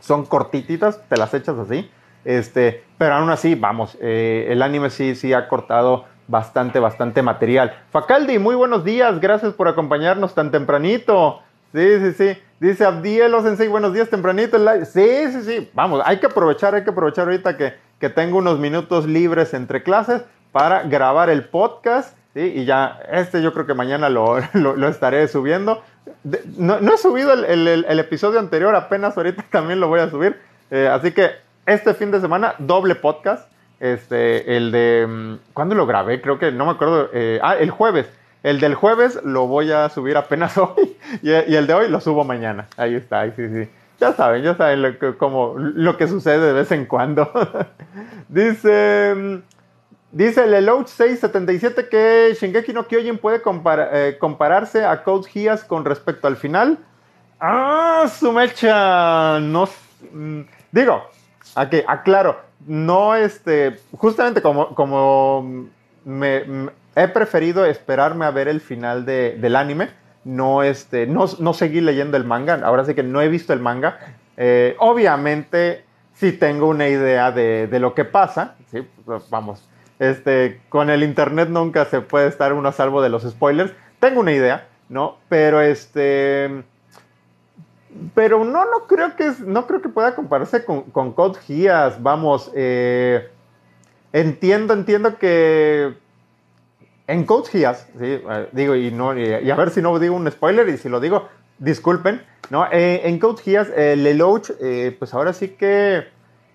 Son 0.00 0.24
cortititas, 0.24 1.02
te 1.08 1.16
las 1.16 1.34
echas 1.34 1.58
así. 1.58 1.90
Este, 2.24 2.84
pero 2.98 3.14
aún 3.14 3.30
así, 3.30 3.54
vamos, 3.54 3.96
eh, 4.00 4.46
el 4.50 4.62
anime 4.62 4.90
sí, 4.90 5.14
sí 5.14 5.32
ha 5.32 5.48
cortado 5.48 6.06
bastante, 6.28 6.78
bastante 6.78 7.22
material. 7.22 7.74
Facaldi, 7.90 8.38
muy 8.38 8.54
buenos 8.54 8.84
días, 8.84 9.20
gracias 9.20 9.52
por 9.54 9.68
acompañarnos 9.68 10.34
tan 10.34 10.50
tempranito. 10.50 11.40
Sí, 11.72 11.98
sí, 11.98 12.12
sí. 12.12 12.42
Dice 12.58 12.84
Abdielo 12.84 13.42
Sensei, 13.42 13.68
buenos 13.68 13.92
días, 13.92 14.08
tempranito. 14.08 14.58
Sí, 14.86 15.32
sí, 15.32 15.42
sí. 15.42 15.70
Vamos, 15.74 16.00
hay 16.04 16.18
que 16.18 16.26
aprovechar, 16.26 16.74
hay 16.74 16.84
que 16.84 16.90
aprovechar 16.90 17.26
ahorita 17.26 17.56
que, 17.56 17.74
que 18.00 18.08
tengo 18.08 18.38
unos 18.38 18.58
minutos 18.58 19.06
libres 19.06 19.52
entre 19.52 19.82
clases 19.82 20.22
para 20.52 20.84
grabar 20.84 21.28
el 21.28 21.44
podcast. 21.44 22.16
¿sí? 22.34 22.40
Y 22.40 22.64
ya, 22.64 23.00
este 23.12 23.42
yo 23.42 23.52
creo 23.52 23.66
que 23.66 23.74
mañana 23.74 24.08
lo, 24.08 24.38
lo, 24.54 24.88
estaré 24.88 25.28
subiendo. 25.28 25.82
no, 26.56 26.80
no, 26.80 26.94
he 26.94 26.98
subido 26.98 27.32
el, 27.34 27.44
el, 27.44 27.84
el, 27.86 27.98
episodio 27.98 28.38
anterior, 28.38 28.74
apenas 28.74 29.16
ahorita 29.16 29.44
también 29.50 29.80
lo 29.80 29.88
voy 29.88 30.00
a 30.00 30.08
subir. 30.08 30.40
Eh, 30.70 30.88
así 30.90 31.12
que 31.12 31.32
este 31.66 31.94
fin 31.94 32.10
de 32.10 32.20
semana, 32.20 32.54
doble 32.58 32.94
podcast. 32.94 33.50
Este, 33.80 34.56
el 34.56 34.72
de. 34.72 35.06
Mm, 35.08 35.34
¿Cuándo 35.52 35.74
lo 35.74 35.86
grabé? 35.86 36.20
Creo 36.20 36.38
que 36.38 36.50
no 36.52 36.64
me 36.64 36.72
acuerdo. 36.72 37.10
Eh, 37.12 37.38
ah, 37.42 37.56
el 37.56 37.70
jueves. 37.70 38.06
El 38.42 38.60
del 38.60 38.76
jueves 38.76 39.20
lo 39.24 39.48
voy 39.48 39.72
a 39.72 39.88
subir 39.88 40.16
apenas 40.16 40.56
hoy 40.58 40.96
y, 41.20 41.32
el 41.32 41.66
de 41.66 41.74
hoy 41.74 41.88
lo 41.88 42.00
subo 42.00 42.22
mañana. 42.22 42.68
Ahí 42.76 42.94
está, 42.94 43.20
ahí 43.20 43.32
sí, 43.34 43.48
sí. 43.48 43.68
Ya 43.98 44.12
saben, 44.12 44.42
ya 44.42 44.54
saben 44.54 44.82
lo 44.82 44.98
que, 44.98 45.16
como, 45.16 45.54
lo 45.56 45.96
que 45.96 46.06
sucede 46.06 46.46
de 46.46 46.52
vez 46.52 46.70
en 46.70 46.86
cuando. 46.86 47.28
dice, 48.28 49.42
dice 50.12 50.46
Lelouch 50.46 50.86
677 50.86 51.88
que 51.88 52.36
Shingeki 52.38 52.72
no 52.72 52.86
Kyojin 52.86 53.18
puede 53.18 53.42
eh, 53.92 54.16
compararse 54.20 54.84
a 54.84 55.02
Code 55.02 55.28
Geass 55.28 55.64
con 55.64 55.84
respecto 55.84 56.28
al 56.28 56.36
final. 56.36 56.78
Ah, 57.40 58.06
su 58.16 58.30
mecha. 58.32 59.40
No, 59.40 59.68
mm, 60.12 60.42
digo, 60.70 61.10
aquí, 61.56 61.82
aclaro, 61.86 62.40
no 62.66 63.16
este, 63.16 63.80
justamente 63.92 64.40
como, 64.42 64.74
como 64.74 65.66
me, 66.04 66.70
he 66.94 67.08
preferido 67.08 67.64
esperarme 67.64 68.24
a 68.24 68.30
ver 68.30 68.46
el 68.46 68.60
final 68.60 69.04
del 69.04 69.56
anime 69.56 69.90
no, 70.26 70.64
este, 70.64 71.06
no, 71.06 71.26
no 71.38 71.54
seguí 71.54 71.80
leyendo 71.80 72.16
el 72.16 72.24
manga, 72.24 72.60
ahora 72.64 72.84
sí 72.84 72.94
que 72.94 73.04
no 73.04 73.22
he 73.22 73.28
visto 73.28 73.52
el 73.52 73.60
manga. 73.60 73.98
Eh, 74.36 74.74
obviamente 74.80 75.84
sí 76.14 76.32
tengo 76.32 76.66
una 76.66 76.88
idea 76.88 77.30
de, 77.30 77.68
lo 77.78 77.94
que 77.94 78.04
pasa, 78.04 78.56
¿sí? 78.72 78.84
Pues, 79.04 79.30
vamos, 79.30 79.68
este, 80.00 80.60
con 80.68 80.90
el 80.90 81.04
internet 81.04 81.48
nunca 81.48 81.84
se 81.84 82.00
puede 82.00 82.26
estar 82.26 82.52
uno 82.52 82.68
a 82.68 82.72
salvo 82.72 83.02
de 83.02 83.08
los 83.08 83.22
spoilers, 83.22 83.72
tengo 84.00 84.18
una 84.18 84.32
idea, 84.32 84.66
¿no? 84.88 85.18
Pero 85.28 85.60
este... 85.60 86.64
Pero 88.14 88.44
no, 88.44 88.64
no 88.64 88.86
creo 88.86 89.16
que, 89.16 89.32
no 89.44 89.66
creo 89.66 89.82
que 89.82 89.88
pueda 89.88 90.14
compararse 90.14 90.64
con, 90.64 90.82
con 90.84 91.12
Code 91.12 91.38
Geass, 91.46 92.02
vamos, 92.02 92.50
eh, 92.54 93.30
entiendo, 94.12 94.74
entiendo 94.74 95.18
que 95.18 95.94
en 97.06 97.24
Code 97.24 97.48
Geass, 97.50 97.86
¿sí? 97.98 98.04
Eh, 98.04 98.48
digo, 98.52 98.74
y, 98.74 98.90
no, 98.90 99.16
y, 99.16 99.50
a 99.50 99.54
ver 99.54 99.70
si 99.70 99.80
no 99.80 99.98
digo 99.98 100.16
un 100.16 100.30
spoiler, 100.30 100.68
y 100.68 100.76
si 100.76 100.88
lo 100.88 101.00
digo, 101.00 101.28
disculpen, 101.58 102.22
¿no? 102.50 102.66
Eh, 102.72 103.02
en 103.04 103.18
Code 103.18 103.42
Geass, 103.42 103.68
eh, 103.76 104.96
pues 104.98 105.14
ahora 105.14 105.32
sí 105.32 105.48
que 105.50 106.04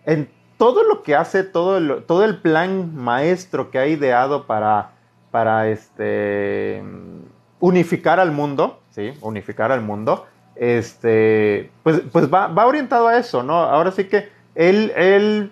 en 0.06 0.30
todo 0.58 0.84
lo 0.84 1.04
que 1.04 1.16
hace, 1.16 1.44
todo 1.44 1.78
el, 1.78 2.04
todo 2.06 2.24
el 2.24 2.38
plan 2.40 2.96
maestro 2.96 3.72
que 3.72 3.80
ha 3.80 3.88
ideado 3.88 4.46
para, 4.46 4.92
para 5.32 5.70
este, 5.70 6.84
unificar 7.60 8.20
al 8.20 8.32
mundo, 8.32 8.80
¿sí? 8.92 9.14
Unificar 9.22 9.72
al 9.72 9.82
mundo, 9.82 10.28
este, 10.56 11.72
pues, 11.84 12.02
pues 12.12 12.32
va, 12.32 12.48
va 12.48 12.66
orientado 12.66 13.08
a 13.08 13.18
eso, 13.18 13.44
¿no? 13.44 13.56
Ahora 13.56 13.92
sí 13.92 14.06
que 14.06 14.30
él, 14.56 14.92
él 14.96 15.52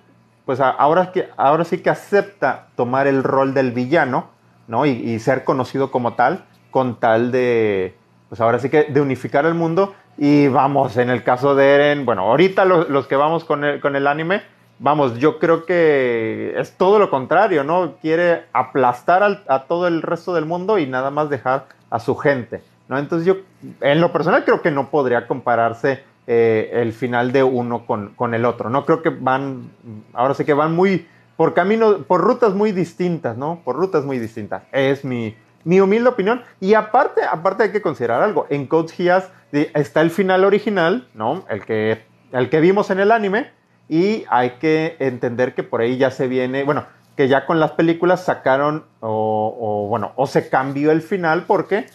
pues 0.49 0.59
ahora, 0.61 1.11
que, 1.11 1.29
ahora 1.37 1.63
sí 1.63 1.77
que 1.77 1.91
acepta 1.91 2.69
tomar 2.75 3.05
el 3.05 3.23
rol 3.23 3.53
del 3.53 3.71
villano, 3.71 4.29
¿no? 4.67 4.87
Y, 4.87 5.19
ser 5.19 5.43
conocido 5.43 5.91
como 5.91 6.13
tal, 6.13 6.43
con 6.71 6.99
tal 6.99 7.31
de, 7.31 7.95
pues 8.29 8.41
ahora 8.41 8.57
sí 8.57 8.67
que 8.67 8.85
de 8.85 8.99
unificar 8.99 9.45
el 9.45 9.53
mundo. 9.53 9.93
Y 10.17 10.47
vamos, 10.47 10.97
en 10.97 11.11
el 11.11 11.21
caso 11.21 11.53
de 11.53 11.75
Eren, 11.75 12.03
bueno, 12.03 12.23
ahorita 12.23 12.65
los, 12.65 13.05
que 13.05 13.15
vamos 13.15 13.45
con 13.45 13.63
el, 13.63 13.79
con 13.79 13.95
el 13.95 14.07
anime, 14.07 14.41
vamos, 14.79 15.19
yo 15.19 15.37
creo 15.37 15.67
que 15.67 16.55
es 16.57 16.75
todo 16.77 16.97
lo 16.97 17.11
contrario, 17.11 17.63
¿no? 17.63 17.97
Quiere 18.01 18.45
aplastar 18.51 19.43
a 19.47 19.63
todo 19.65 19.87
el 19.87 20.01
resto 20.01 20.33
del 20.33 20.45
mundo 20.45 20.79
y 20.79 20.87
nada 20.87 21.11
más 21.11 21.29
dejar 21.29 21.67
a 21.91 21.99
su 21.99 22.15
gente, 22.15 22.63
¿no? 22.89 22.97
Entonces 22.97 23.25
yo, 23.25 23.37
en 23.79 24.01
lo 24.01 24.11
personal, 24.11 24.43
creo 24.43 24.61
que 24.61 24.71
no 24.71 24.89
podría 24.89 25.27
compararse 25.27 26.03
eh, 26.27 26.71
el 26.73 26.91
final 26.91 27.31
de 27.31 27.43
uno 27.43 27.85
con, 27.85 28.09
con, 28.15 28.33
el 28.33 28.43
otro, 28.43 28.69
¿no? 28.69 28.85
Creo 28.85 29.01
que 29.01 29.09
van, 29.09 29.71
ahora 30.13 30.33
sí 30.33 30.43
que 30.43 30.53
van 30.53 30.75
muy 30.75 31.07
por 31.37 31.53
caminos, 31.53 32.03
por 32.05 32.19
rutas 32.19 32.53
muy 32.53 32.73
distintas, 32.73 33.37
¿no? 33.37 33.61
Por 33.63 33.77
rutas 33.77 34.03
muy 34.03 34.19
distintas. 34.19 34.63
Es 34.73 35.05
mi, 35.05 35.35
mi 35.63 35.79
humilde 35.79 36.09
opinión. 36.09 36.41
Y 36.59 36.73
aparte, 36.73 37.21
aparte 37.23 37.63
hay 37.63 37.71
que 37.71 37.81
considerar 37.81 38.21
algo. 38.21 38.45
En 38.49 38.67
Code 38.67 38.91
Geass 38.91 39.29
está 39.51 40.01
el 40.01 40.11
final 40.11 40.43
original, 40.43 41.07
¿no? 41.13 41.45
El 41.49 41.63
que, 41.63 42.03
el 42.31 42.49
que 42.49 42.59
vimos 42.59 42.89
en 42.91 42.99
el 42.99 43.11
anime. 43.11 43.51
Y 43.87 44.25
hay 44.29 44.51
que 44.59 44.97
entender 44.99 45.55
que 45.55 45.63
por 45.63 45.81
ahí 45.81 45.97
ya 45.97 46.11
se 46.11 46.27
viene, 46.27 46.63
bueno, 46.63 46.85
que 47.15 47.27
ya 47.27 47.45
con 47.45 47.59
las 47.59 47.71
películas 47.71 48.23
sacaron 48.23 48.85
o, 48.99 49.87
bueno, 49.89 50.13
o 50.15 50.27
se 50.27 50.49
cambió 50.49 50.91
el 50.91 51.01
final. 51.01 51.43
¿Por 51.43 51.67
qué? 51.67 51.87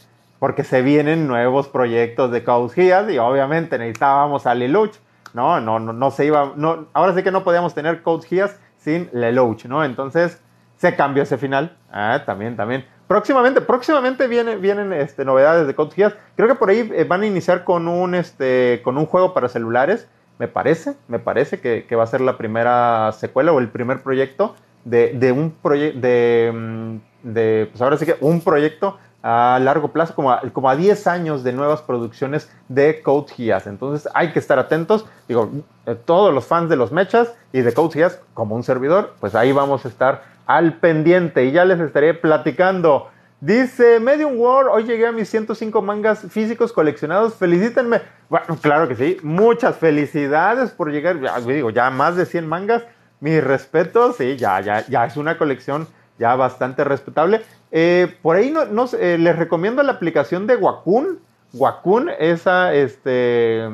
Porque 0.44 0.62
se 0.62 0.82
vienen 0.82 1.26
nuevos 1.26 1.68
proyectos 1.68 2.30
de 2.30 2.42
Geass 2.42 3.10
y 3.10 3.16
obviamente 3.16 3.78
necesitábamos 3.78 4.46
a 4.46 4.54
Lelouch. 4.54 4.94
No, 5.32 5.58
no, 5.58 5.78
no, 5.78 5.94
no 5.94 6.10
se 6.10 6.26
iba, 6.26 6.52
no, 6.54 6.88
ahora 6.92 7.14
sí 7.14 7.22
que 7.22 7.30
no 7.30 7.44
podíamos 7.44 7.72
tener 7.72 8.02
Geass 8.28 8.60
sin 8.76 9.08
Lelouch, 9.14 9.64
¿no? 9.64 9.82
Entonces 9.82 10.42
se 10.76 10.94
cambió 10.96 11.22
ese 11.22 11.38
final. 11.38 11.78
Ah, 11.90 12.24
también, 12.26 12.56
también. 12.56 12.84
Próximamente, 13.06 13.62
próximamente 13.62 14.26
viene, 14.26 14.56
vienen 14.56 14.92
este, 14.92 15.24
novedades 15.24 15.66
de 15.66 15.72
Geass. 15.72 16.14
Creo 16.36 16.46
que 16.46 16.56
por 16.56 16.68
ahí 16.68 16.92
eh, 16.94 17.04
van 17.04 17.22
a 17.22 17.26
iniciar 17.26 17.64
con 17.64 17.88
un, 17.88 18.14
este, 18.14 18.82
con 18.84 18.98
un 18.98 19.06
juego 19.06 19.32
para 19.32 19.48
celulares. 19.48 20.10
Me 20.38 20.46
parece, 20.46 20.94
me 21.08 21.20
parece 21.20 21.60
que, 21.60 21.96
va 21.96 22.02
a 22.02 22.06
ser 22.06 22.20
la 22.20 22.36
primera 22.36 23.12
secuela 23.12 23.50
o 23.50 23.60
el 23.60 23.70
primer 23.70 24.02
proyecto 24.02 24.56
de, 24.84 25.32
un 25.34 25.52
proyecto, 25.52 26.00
de, 26.00 26.52
mm, 26.54 26.96
de, 27.32 27.68
pues 27.72 27.80
ahora 27.80 27.96
sí 27.96 28.04
que 28.04 28.18
un 28.20 28.42
proyecto 28.42 28.98
a 29.26 29.58
largo 29.58 29.88
plazo, 29.88 30.14
como 30.14 30.30
a, 30.30 30.42
como 30.52 30.68
a 30.68 30.76
10 30.76 31.06
años 31.06 31.42
de 31.42 31.54
nuevas 31.54 31.80
producciones 31.80 32.50
de 32.68 33.00
Code 33.00 33.32
Geass. 33.32 33.66
Entonces 33.66 34.06
hay 34.12 34.32
que 34.32 34.38
estar 34.38 34.58
atentos. 34.58 35.06
Digo, 35.26 35.50
eh, 35.86 35.94
todos 35.94 36.32
los 36.34 36.44
fans 36.44 36.68
de 36.68 36.76
los 36.76 36.92
mechas 36.92 37.32
y 37.50 37.62
de 37.62 37.72
Code 37.72 37.94
Geass, 37.94 38.20
como 38.34 38.54
un 38.54 38.62
servidor, 38.62 39.14
pues 39.20 39.34
ahí 39.34 39.50
vamos 39.50 39.86
a 39.86 39.88
estar 39.88 40.24
al 40.44 40.74
pendiente 40.74 41.46
y 41.46 41.52
ya 41.52 41.64
les 41.64 41.80
estaré 41.80 42.12
platicando. 42.12 43.08
Dice 43.40 43.98
Medium 43.98 44.38
World, 44.38 44.70
hoy 44.70 44.84
llegué 44.84 45.06
a 45.06 45.12
mis 45.12 45.30
105 45.30 45.80
mangas 45.80 46.26
físicos 46.28 46.74
coleccionados, 46.74 47.34
felicítenme. 47.34 48.02
Bueno, 48.28 48.58
claro 48.60 48.88
que 48.88 48.94
sí, 48.94 49.16
muchas 49.22 49.74
felicidades 49.76 50.70
por 50.72 50.92
llegar, 50.92 51.18
ya, 51.22 51.40
digo, 51.40 51.70
ya 51.70 51.88
más 51.88 52.16
de 52.16 52.26
100 52.26 52.46
mangas, 52.46 52.84
mis 53.20 53.42
respetos, 53.42 54.16
sí, 54.16 54.36
ya, 54.36 54.60
ya, 54.60 54.86
ya 54.86 55.06
es 55.06 55.16
una 55.16 55.38
colección 55.38 55.88
ya 56.18 56.34
bastante 56.36 56.84
respetable. 56.84 57.42
Eh, 57.70 58.14
por 58.22 58.36
ahí 58.36 58.52
no, 58.52 58.84
eh, 58.98 59.18
les 59.18 59.36
recomiendo 59.36 59.82
la 59.82 59.92
aplicación 59.92 60.46
de 60.46 60.56
Wacom. 60.56 61.18
Wacom, 61.52 62.08
esa, 62.18 62.74
este, 62.74 63.68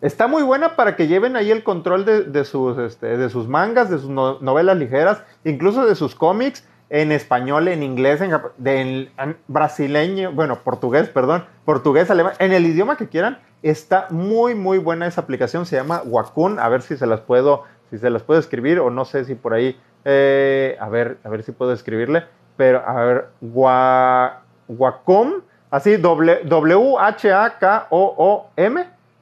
está 0.00 0.26
muy 0.26 0.42
buena 0.42 0.76
para 0.76 0.96
que 0.96 1.08
lleven 1.08 1.36
ahí 1.36 1.50
el 1.50 1.64
control 1.64 2.04
de, 2.04 2.44
sus, 2.44 2.78
este, 2.78 3.16
de 3.16 3.30
sus 3.30 3.48
mangas, 3.48 3.90
de 3.90 3.98
sus 3.98 4.10
novelas 4.10 4.76
ligeras, 4.76 5.22
incluso 5.44 5.86
de 5.86 5.94
sus 5.94 6.14
cómics 6.14 6.64
en 6.92 7.10
español, 7.10 7.68
en 7.68 7.82
inglés, 7.82 8.20
en, 8.20 9.38
brasileño, 9.48 10.32
bueno, 10.32 10.58
portugués, 10.62 11.08
perdón, 11.08 11.46
portugués, 11.64 12.10
alemán, 12.10 12.34
en 12.38 12.52
el 12.52 12.66
idioma 12.66 12.96
que 12.96 13.08
quieran. 13.08 13.38
Está 13.62 14.08
muy, 14.10 14.54
muy 14.54 14.76
buena 14.76 15.06
esa 15.06 15.22
aplicación. 15.22 15.64
Se 15.64 15.76
llama 15.76 16.02
Wacom. 16.04 16.58
A 16.58 16.68
ver 16.68 16.82
si 16.82 16.98
se 16.98 17.06
las 17.06 17.20
puedo, 17.20 17.62
si 17.90 17.96
se 17.96 18.10
las 18.10 18.22
puedo 18.22 18.38
escribir 18.38 18.78
o 18.78 18.90
no 18.90 19.06
sé 19.06 19.24
si 19.24 19.34
por 19.34 19.54
ahí, 19.54 19.80
eh, 20.04 20.76
a 20.80 20.88
ver, 20.88 21.18
a 21.24 21.28
ver 21.28 21.42
si 21.42 21.52
puedo 21.52 21.72
escribirle 21.72 22.24
pero 22.56 22.82
a 22.86 23.04
ver, 23.04 23.28
Wacom, 24.68 25.42
así 25.70 25.96
W-H-A-K-O-O-M, 25.96 26.46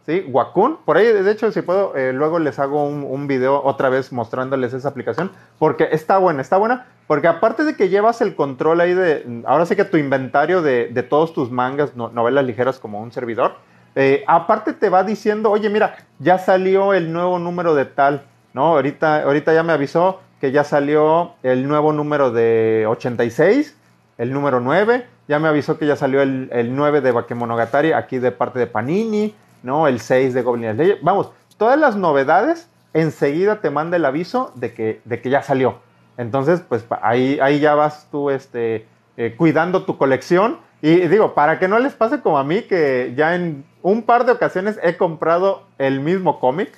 ¿sí? 0.04 0.24
Wacom, 0.28 0.76
por 0.84 0.96
ahí, 0.96 1.06
de 1.06 1.30
hecho, 1.30 1.52
si 1.52 1.62
puedo, 1.62 1.96
eh, 1.96 2.12
luego 2.12 2.38
les 2.38 2.58
hago 2.58 2.84
un, 2.84 3.26
video 3.26 3.62
otra 3.64 3.88
vez 3.88 4.12
mostrándoles 4.12 4.74
esa 4.74 4.88
aplicación, 4.88 5.30
porque 5.58 5.88
está 5.92 6.18
buena, 6.18 6.42
está 6.42 6.56
buena, 6.56 6.86
porque 7.06 7.28
aparte 7.28 7.64
de 7.64 7.76
que 7.76 7.88
llevas 7.88 8.20
el 8.20 8.34
control 8.34 8.80
ahí 8.80 8.92
de, 8.94 9.42
ahora 9.46 9.64
sí 9.66 9.76
que 9.76 9.84
tu 9.84 9.96
inventario 9.96 10.60
de, 10.62 11.06
todos 11.08 11.32
tus 11.32 11.50
mangas, 11.50 11.96
novelas 11.96 12.44
ligeras 12.44 12.78
como 12.78 13.00
un 13.00 13.12
servidor, 13.12 13.54
eh, 13.94 14.22
aparte 14.26 14.72
te 14.72 14.88
va 14.88 15.02
diciendo, 15.02 15.50
oye, 15.50 15.68
mira, 15.68 15.96
ya 16.18 16.38
salió 16.38 16.94
el 16.94 17.12
nuevo 17.12 17.38
número 17.38 17.74
de 17.74 17.86
tal, 17.86 18.22
¿no? 18.52 18.66
Ahorita, 18.66 19.22
ahorita 19.22 19.52
ya 19.52 19.62
me 19.62 19.72
avisó 19.72 20.20
que 20.40 20.52
ya 20.52 20.64
salió 20.64 21.34
el 21.42 21.68
nuevo 21.68 21.92
número 21.92 22.30
de 22.30 22.86
86, 22.88 23.76
el 24.18 24.32
número 24.32 24.60
9, 24.60 25.06
ya 25.28 25.38
me 25.38 25.48
avisó 25.48 25.78
que 25.78 25.86
ya 25.86 25.96
salió 25.96 26.22
el, 26.22 26.48
el 26.52 26.74
9 26.74 27.00
de 27.00 27.12
Bakemonogatari 27.12 27.92
aquí 27.92 28.18
de 28.18 28.32
parte 28.32 28.58
de 28.58 28.66
Panini, 28.66 29.34
¿no? 29.62 29.86
El 29.86 30.00
6 30.00 30.34
de 30.34 30.42
Goblin 30.42 30.74
Slayer. 30.74 30.98
Vamos, 31.02 31.30
todas 31.56 31.78
las 31.78 31.96
novedades 31.96 32.68
enseguida 32.92 33.60
te 33.60 33.70
manda 33.70 33.96
el 33.96 34.04
aviso 34.04 34.52
de 34.54 34.74
que, 34.74 35.00
de 35.04 35.20
que 35.20 35.30
ya 35.30 35.42
salió. 35.42 35.78
Entonces, 36.16 36.60
pues 36.60 36.84
ahí, 37.02 37.38
ahí 37.40 37.60
ya 37.60 37.74
vas 37.74 38.08
tú 38.10 38.30
este, 38.30 38.86
eh, 39.16 39.34
cuidando 39.36 39.84
tu 39.84 39.96
colección. 39.96 40.58
Y 40.82 40.96
digo, 41.08 41.34
para 41.34 41.58
que 41.58 41.68
no 41.68 41.78
les 41.78 41.94
pase 41.94 42.20
como 42.20 42.38
a 42.38 42.44
mí, 42.44 42.62
que 42.62 43.12
ya 43.16 43.34
en 43.34 43.64
un 43.82 44.02
par 44.02 44.24
de 44.24 44.32
ocasiones 44.32 44.78
he 44.82 44.96
comprado 44.96 45.62
el 45.78 46.00
mismo 46.00 46.40
cómic. 46.40 46.76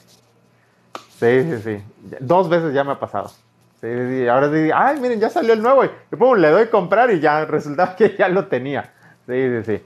Sí, 1.19 1.42
sí, 1.42 1.59
sí. 1.62 1.85
Dos 2.21 2.49
veces 2.49 2.75
ya 2.75 2.85
me 2.85 2.92
ha 2.92 3.00
pasado. 3.00 3.31
Sí, 3.83 4.29
ahora 4.29 4.49
sí, 4.53 4.71
ay, 4.73 5.01
miren, 5.01 5.19
ya 5.19 5.29
salió 5.29 5.53
el 5.55 5.61
nuevo. 5.61 5.85
Y 5.85 6.17
pum, 6.17 6.39
le 6.39 6.51
doy 6.51 6.67
comprar 6.69 7.11
y 7.11 7.19
ya 7.19 7.45
resulta 7.45 7.97
que 7.99 8.15
ya 8.17 8.29
lo 8.29 8.47
tenía. 8.47 8.93
Sí, 9.27 9.35
sí, 9.35 9.65
sí. 9.65 9.85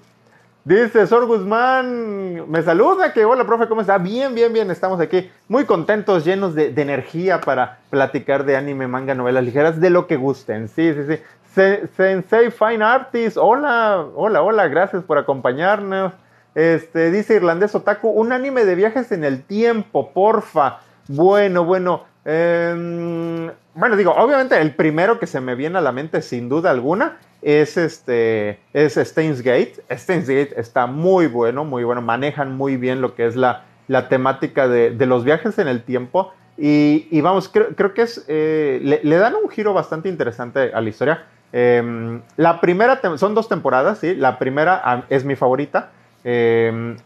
Dice 0.65 1.07
Sor 1.07 1.26
Guzmán, 1.26 2.50
me 2.50 2.61
saluda, 2.62 3.12
que 3.12 3.25
hola, 3.25 3.47
profe, 3.47 3.69
¿cómo 3.69 3.81
está? 3.81 3.99
Bien, 3.99 4.35
bien, 4.35 4.53
bien, 4.53 4.71
estamos 4.71 5.00
aquí 5.00 5.31
muy 5.49 5.65
contentos, 5.65 6.25
llenos 6.25 6.57
de, 6.57 6.75
energía 6.76 7.41
para 7.41 7.79
platicar 7.88 8.45
de 8.45 8.57
anime, 8.57 8.88
manga, 8.88 9.15
novelas 9.15 9.45
ligeras, 9.45 9.81
de 9.81 9.91
lo 9.91 10.09
que 10.09 10.17
gusten. 10.17 10.69
Sí, 10.69 10.93
sí, 10.93 11.05
sí. 11.09 11.87
Sensei 11.97 12.50
Fine 12.50 12.85
Artist, 12.85 13.38
hola, 13.38 14.05
hola, 14.15 14.43
hola, 14.43 14.69
gracias 14.69 15.05
por 15.05 15.17
acompañarnos. 15.17 16.12
Este, 16.55 17.11
dice 17.11 17.37
Irlandés 17.37 17.75
Otaku, 17.75 18.11
un 18.11 18.33
anime 18.33 18.65
de 18.67 18.75
viajes 18.75 19.11
en 19.12 19.25
el 19.25 19.43
tiempo, 19.45 20.12
porfa. 20.12 20.81
Bueno, 21.09 21.65
bueno. 21.65 22.05
Em, 22.28 23.50
bueno, 23.75 23.97
digo, 23.97 24.12
obviamente 24.12 24.61
el 24.61 24.75
primero 24.75 25.21
que 25.21 25.28
se 25.28 25.40
me 25.40 25.54
viene 25.54 25.78
a 25.78 25.80
la 25.80 25.92
mente, 25.92 26.21
sin 26.23 26.49
duda 26.49 26.73
alguna, 26.73 27.18
es 27.40 27.76
este, 27.76 28.59
es 28.73 28.97
Steins 28.97 29.42
Gate. 29.42 29.76
Steins 29.92 30.28
Gate 30.28 30.54
está 30.61 30.87
muy 30.87 31.28
bueno, 31.28 31.64
muy 31.64 31.85
bueno. 31.85 32.02
Manejan 32.02 32.56
muy 32.56 32.76
bien 32.76 33.00
lo 33.00 33.14
que 33.14 33.26
es 33.26 33.37
la, 33.37 33.64
la 33.87 34.09
temática 34.09 34.66
de, 34.66 34.90
de 34.90 35.06
los 35.06 35.25
viajes 35.25 35.59
en 35.59 35.68
el 35.68 35.85
tiempo. 35.85 36.33
Y, 36.59 37.21
vamos, 37.21 37.50
creo, 37.50 37.95
que 37.95 38.02
es, 38.02 38.25
eh, 38.28 38.80
le, 39.02 39.16
dan 39.16 39.35
un 39.35 39.50
giro 39.50 39.75
bastante 39.75 40.09
interesante 40.09 40.71
a 40.73 40.80
la 40.80 40.88
historia. 40.88 41.25
Em, 41.52 42.23
la 42.37 42.61
primera, 42.61 43.00
son 43.18 43.35
dos 43.35 43.49
temporadas, 43.49 43.99
¿sí? 43.99 44.14
La 44.14 44.38
primera 44.38 45.04
es 45.11 45.25
mi 45.25 45.37
favorita, 45.37 45.90
em, 46.25 46.97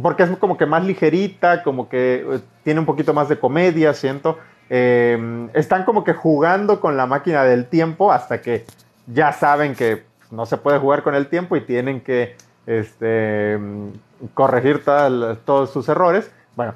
porque 0.00 0.22
es 0.22 0.30
como 0.38 0.56
que 0.56 0.64
más 0.64 0.84
ligerita, 0.84 1.62
como 1.64 1.88
que 1.88 2.24
eh, 2.28 2.40
tiene 2.62 2.80
un 2.80 2.86
poquito 2.86 3.12
más 3.12 3.28
de 3.28 3.38
comedia, 3.38 3.92
siento. 3.94 4.38
Em, 4.72 5.50
están 5.52 5.84
como 5.84 6.04
que 6.04 6.14
jugando 6.14 6.80
con 6.80 6.96
la 6.96 7.04
máquina 7.04 7.42
del 7.42 7.66
tiempo 7.66 8.12
hasta 8.12 8.40
que 8.40 8.64
ya 9.08 9.32
saben 9.32 9.74
que 9.74 10.04
no 10.30 10.46
se 10.46 10.58
puede 10.58 10.78
jugar 10.78 11.02
con 11.02 11.16
el 11.16 11.26
tiempo 11.26 11.56
y 11.56 11.60
tienen 11.62 12.00
que 12.00 12.36
este, 12.66 13.58
corregir 14.32 14.84
todos 14.84 15.70
sus 15.70 15.88
errores. 15.88 16.30
Bueno, 16.54 16.74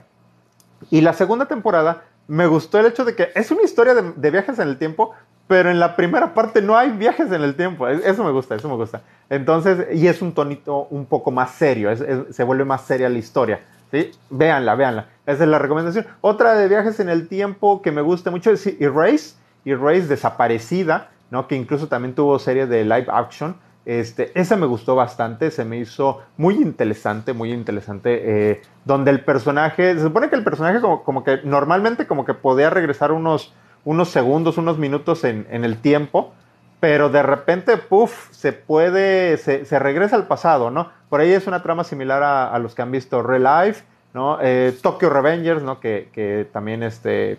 y 0.91 1.03
la 1.03 1.13
segunda 1.13 1.47
temporada 1.47 2.03
me 2.27 2.49
gustó 2.49 2.81
el 2.81 2.87
hecho 2.87 3.05
de 3.05 3.15
que 3.15 3.29
es 3.37 3.53
una 3.53 3.63
historia 3.63 3.95
de, 3.95 4.31
viajes 4.33 4.59
en 4.59 4.67
el 4.67 4.77
tiempo, 4.77 5.13
pero 5.47 5.71
en 5.71 5.79
la 5.79 5.95
primera 5.95 6.35
parte 6.35 6.63
no 6.63 6.77
hay 6.77 6.91
viajes 6.91 7.31
en 7.31 7.43
el 7.43 7.55
tiempo. 7.55 7.87
Eso 7.87 8.25
me 8.25 8.33
gusta, 8.33 8.57
eso 8.57 8.69
me 8.69 8.75
gusta. 8.75 9.03
Entonces, 9.31 9.87
y 9.95 10.09
es 10.09 10.21
un 10.21 10.33
tonito 10.33 10.89
un 10.91 11.07
poco 11.07 11.31
más 11.31 11.53
serio, 11.53 11.91
se 12.29 12.43
vuelve 12.43 12.65
más 12.65 12.83
seria 12.83 13.09
la 13.09 13.19
historia. 13.19 13.61
¿Sí? 13.95 14.11
Véanla, 14.31 14.75
véanla. 14.75 15.07
Esa 15.25 15.45
es 15.45 15.49
la 15.49 15.59
recomendación. 15.59 16.07
Otra 16.21 16.55
de 16.55 16.69
viajes 16.69 16.99
en 17.01 17.09
el 17.09 17.29
tiempo 17.29 17.81
que 17.81 17.93
me 17.93 18.03
gusta 18.03 18.31
mucho 18.31 18.51
es 18.51 18.67
Erase, 18.67 19.37
Erase 19.65 20.09
desaparecida, 20.09 21.11
¿no? 21.31 21.47
que 21.47 21.55
incluso 21.55 21.87
también 21.87 22.15
tuvo 22.15 22.39
serie 22.39 22.67
de 22.67 22.85
live 22.85 23.07
action. 23.09 23.57
Este, 23.87 24.33
esa 24.39 24.57
me 24.57 24.67
gustó 24.67 24.97
bastante, 24.97 25.51
se 25.51 25.65
me 25.65 25.77
hizo 25.77 26.23
muy 26.39 26.55
interesante, 26.55 27.35
muy 27.35 27.53
interesante, 27.53 28.51
eh, 28.51 28.63
donde 28.85 29.11
el 29.11 29.21
personaje, 29.25 29.95
se 29.95 30.01
supone 30.01 30.31
que 30.31 30.37
el 30.37 30.45
personaje 30.45 30.81
como, 30.81 31.23
que 31.23 31.41
normalmente 31.45 32.07
como 32.07 32.25
que 32.25 32.33
podía 32.33 32.71
regresar 32.71 33.13
unos, 33.13 33.53
unos 33.85 34.09
segundos, 34.09 34.57
unos 34.57 34.79
minutos 34.79 35.23
en, 35.25 35.47
el 35.51 35.77
tiempo, 35.79 36.33
pero 36.81 37.09
de 37.09 37.23
repente, 37.23 37.77
puff, 37.77 38.31
se 38.33 38.53
puede, 38.53 39.37
se, 39.39 39.79
regresa 39.79 40.17
al 40.17 40.27
pasado, 40.27 40.71
¿no? 40.71 40.91
Por 41.09 41.21
ahí 41.21 41.33
es 41.33 41.47
una 41.47 41.63
trama 41.63 41.85
similar 41.85 42.23
a, 42.23 42.59
los 42.59 42.75
que 42.75 42.83
han 42.83 42.91
visto 42.91 43.23
Real 43.23 43.45
Life, 43.45 43.85
¿no? 44.13 44.39
Eh, 44.41 44.77
Tokyo 44.83 45.11
Revengers, 45.11 45.63
¿no? 45.63 45.81
Que, 45.81 46.11
que 46.13 46.47
también 46.53 46.83
este, 46.83 47.39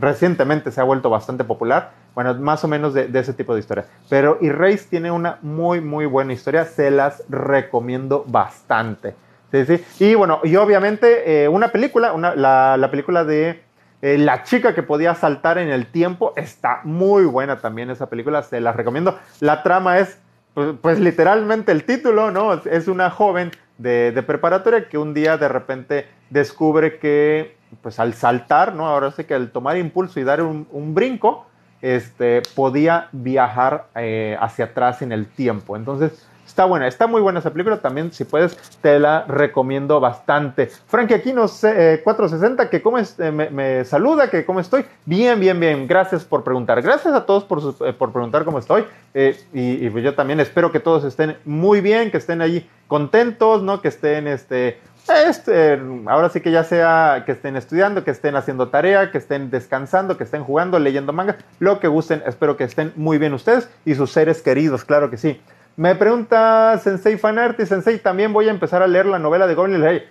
recientemente 0.00 0.70
se 0.70 0.80
ha 0.80 0.84
vuelto 0.84 1.10
bastante 1.10 1.44
popular. 1.44 1.92
Bueno, 2.14 2.34
más 2.34 2.62
o 2.64 2.68
menos 2.68 2.92
de, 2.92 3.08
ese 3.14 3.32
tipo 3.32 3.54
de 3.54 3.60
historia. 3.60 3.86
Pero 4.08 4.38
Erase 4.40 4.86
tiene 4.88 5.10
una 5.10 5.38
muy, 5.42 5.80
muy 5.80 6.06
buena 6.06 6.32
historia. 6.32 6.64
Se 6.64 6.90
las 6.90 7.22
recomiendo 7.28 8.24
bastante. 8.26 9.14
Sí, 9.50 9.64
sí. 9.64 9.84
Y 9.98 10.14
bueno, 10.14 10.40
y 10.44 10.56
obviamente 10.56 11.44
eh, 11.44 11.48
una 11.48 11.68
película, 11.68 12.12
una, 12.12 12.34
la, 12.34 12.88
película 12.90 13.24
de 13.24 13.62
eh, 14.02 14.18
La 14.18 14.42
chica 14.42 14.74
que 14.74 14.82
podía 14.82 15.14
saltar 15.14 15.58
en 15.58 15.70
el 15.70 15.86
tiempo, 15.86 16.34
está 16.36 16.80
muy 16.84 17.24
buena 17.24 17.60
también 17.60 17.90
esa 17.90 18.10
película. 18.10 18.42
Se 18.42 18.60
las 18.60 18.76
recomiendo. 18.76 19.18
La 19.40 19.62
trama 19.62 19.98
es, 19.98 20.18
pues, 20.54 20.74
pues 20.82 21.00
literalmente 21.00 21.72
el 21.72 21.84
título, 21.84 22.30
¿no? 22.30 22.52
Es 22.52 22.88
una 22.88 23.08
joven 23.10 23.50
de, 23.78 24.12
de 24.12 24.22
preparatoria 24.22 24.88
que 24.88 24.98
un 24.98 25.14
día 25.14 25.38
de 25.38 25.48
repente 25.48 26.06
descubre 26.30 26.98
que 26.98 27.56
pues 27.80 27.98
al 27.98 28.14
saltar, 28.14 28.74
¿no? 28.74 28.86
Ahora 28.86 29.10
sí 29.12 29.24
que 29.24 29.34
al 29.34 29.50
tomar 29.50 29.76
impulso 29.76 30.20
y 30.20 30.24
dar 30.24 30.42
un, 30.42 30.94
brinco, 30.94 31.46
este, 31.80 32.42
podía 32.54 33.08
viajar 33.12 33.86
eh, 33.94 34.36
hacia 34.40 34.66
atrás 34.66 35.02
en 35.02 35.12
el 35.12 35.26
tiempo. 35.26 35.76
Entonces, 35.76 36.26
está 36.52 36.66
buena, 36.66 36.86
está 36.86 37.06
muy 37.06 37.22
buena 37.22 37.38
esa 37.38 37.50
película. 37.50 37.78
También, 37.78 38.12
si 38.12 38.24
puedes, 38.24 38.56
te 38.82 38.98
la 38.98 39.24
recomiendo 39.24 40.00
bastante. 40.00 40.66
Frankie 40.86 41.14
aquí 41.14 41.32
sé, 41.48 42.02
460, 42.04 42.68
que 42.68 42.82
cómo 42.82 42.98
eh, 42.98 43.30
me, 43.30 43.84
saluda, 43.86 44.28
que 44.28 44.44
cómo 44.44 44.60
estoy. 44.60 44.84
Bien, 45.06 45.40
bien, 45.40 45.58
bien. 45.58 45.86
Gracias 45.86 46.24
por 46.24 46.44
preguntar. 46.44 46.82
Gracias 46.82 47.14
a 47.14 47.24
todos 47.24 47.44
por, 47.44 47.60
eh, 47.86 47.94
por 47.94 48.12
preguntar 48.12 48.44
cómo 48.44 48.58
estoy. 48.58 48.84
y, 49.14 49.86
y, 49.86 50.02
yo 50.02 50.14
también 50.14 50.40
espero 50.40 50.70
que 50.70 50.80
todos 50.80 51.04
estén 51.04 51.38
muy 51.46 51.80
bien, 51.80 52.10
que 52.10 52.18
estén 52.18 52.42
allí 52.42 52.68
contentos, 52.86 53.62
¿no? 53.62 53.80
Que 53.80 53.88
estén, 53.88 54.28
este, 54.28 54.78
este, 55.08 55.80
ahora 56.06 56.28
sí 56.28 56.40
que 56.40 56.50
ya 56.50 56.64
sea 56.64 57.22
que 57.24 57.32
estén 57.32 57.56
estudiando, 57.56 58.04
que 58.04 58.10
estén 58.10 58.36
haciendo 58.36 58.68
tarea, 58.68 59.10
que 59.10 59.18
estén 59.18 59.50
descansando, 59.50 60.18
que 60.18 60.24
estén 60.24 60.44
jugando, 60.44 60.78
leyendo 60.78 61.12
manga, 61.12 61.38
lo 61.58 61.80
que 61.80 61.88
gusten, 61.88 62.22
espero 62.26 62.56
que 62.56 62.64
estén 62.64 62.92
muy 62.94 63.18
bien 63.18 63.32
ustedes 63.32 63.68
y 63.84 63.94
sus 63.94 64.12
seres 64.12 64.42
queridos, 64.42 64.84
claro 64.84 65.10
que 65.10 65.16
sí. 65.16 65.40
Me 65.76 65.94
pregunta 65.94 66.78
Sensei 66.82 67.16
Fanarty, 67.16 67.64
Sensei, 67.64 67.98
también 67.98 68.32
voy 68.32 68.48
a 68.48 68.50
empezar 68.50 68.82
a 68.82 68.86
leer 68.86 69.06
la 69.06 69.18
novela 69.18 69.46
de 69.46 69.54
Goblin 69.54 69.80
Rey. 69.80 70.02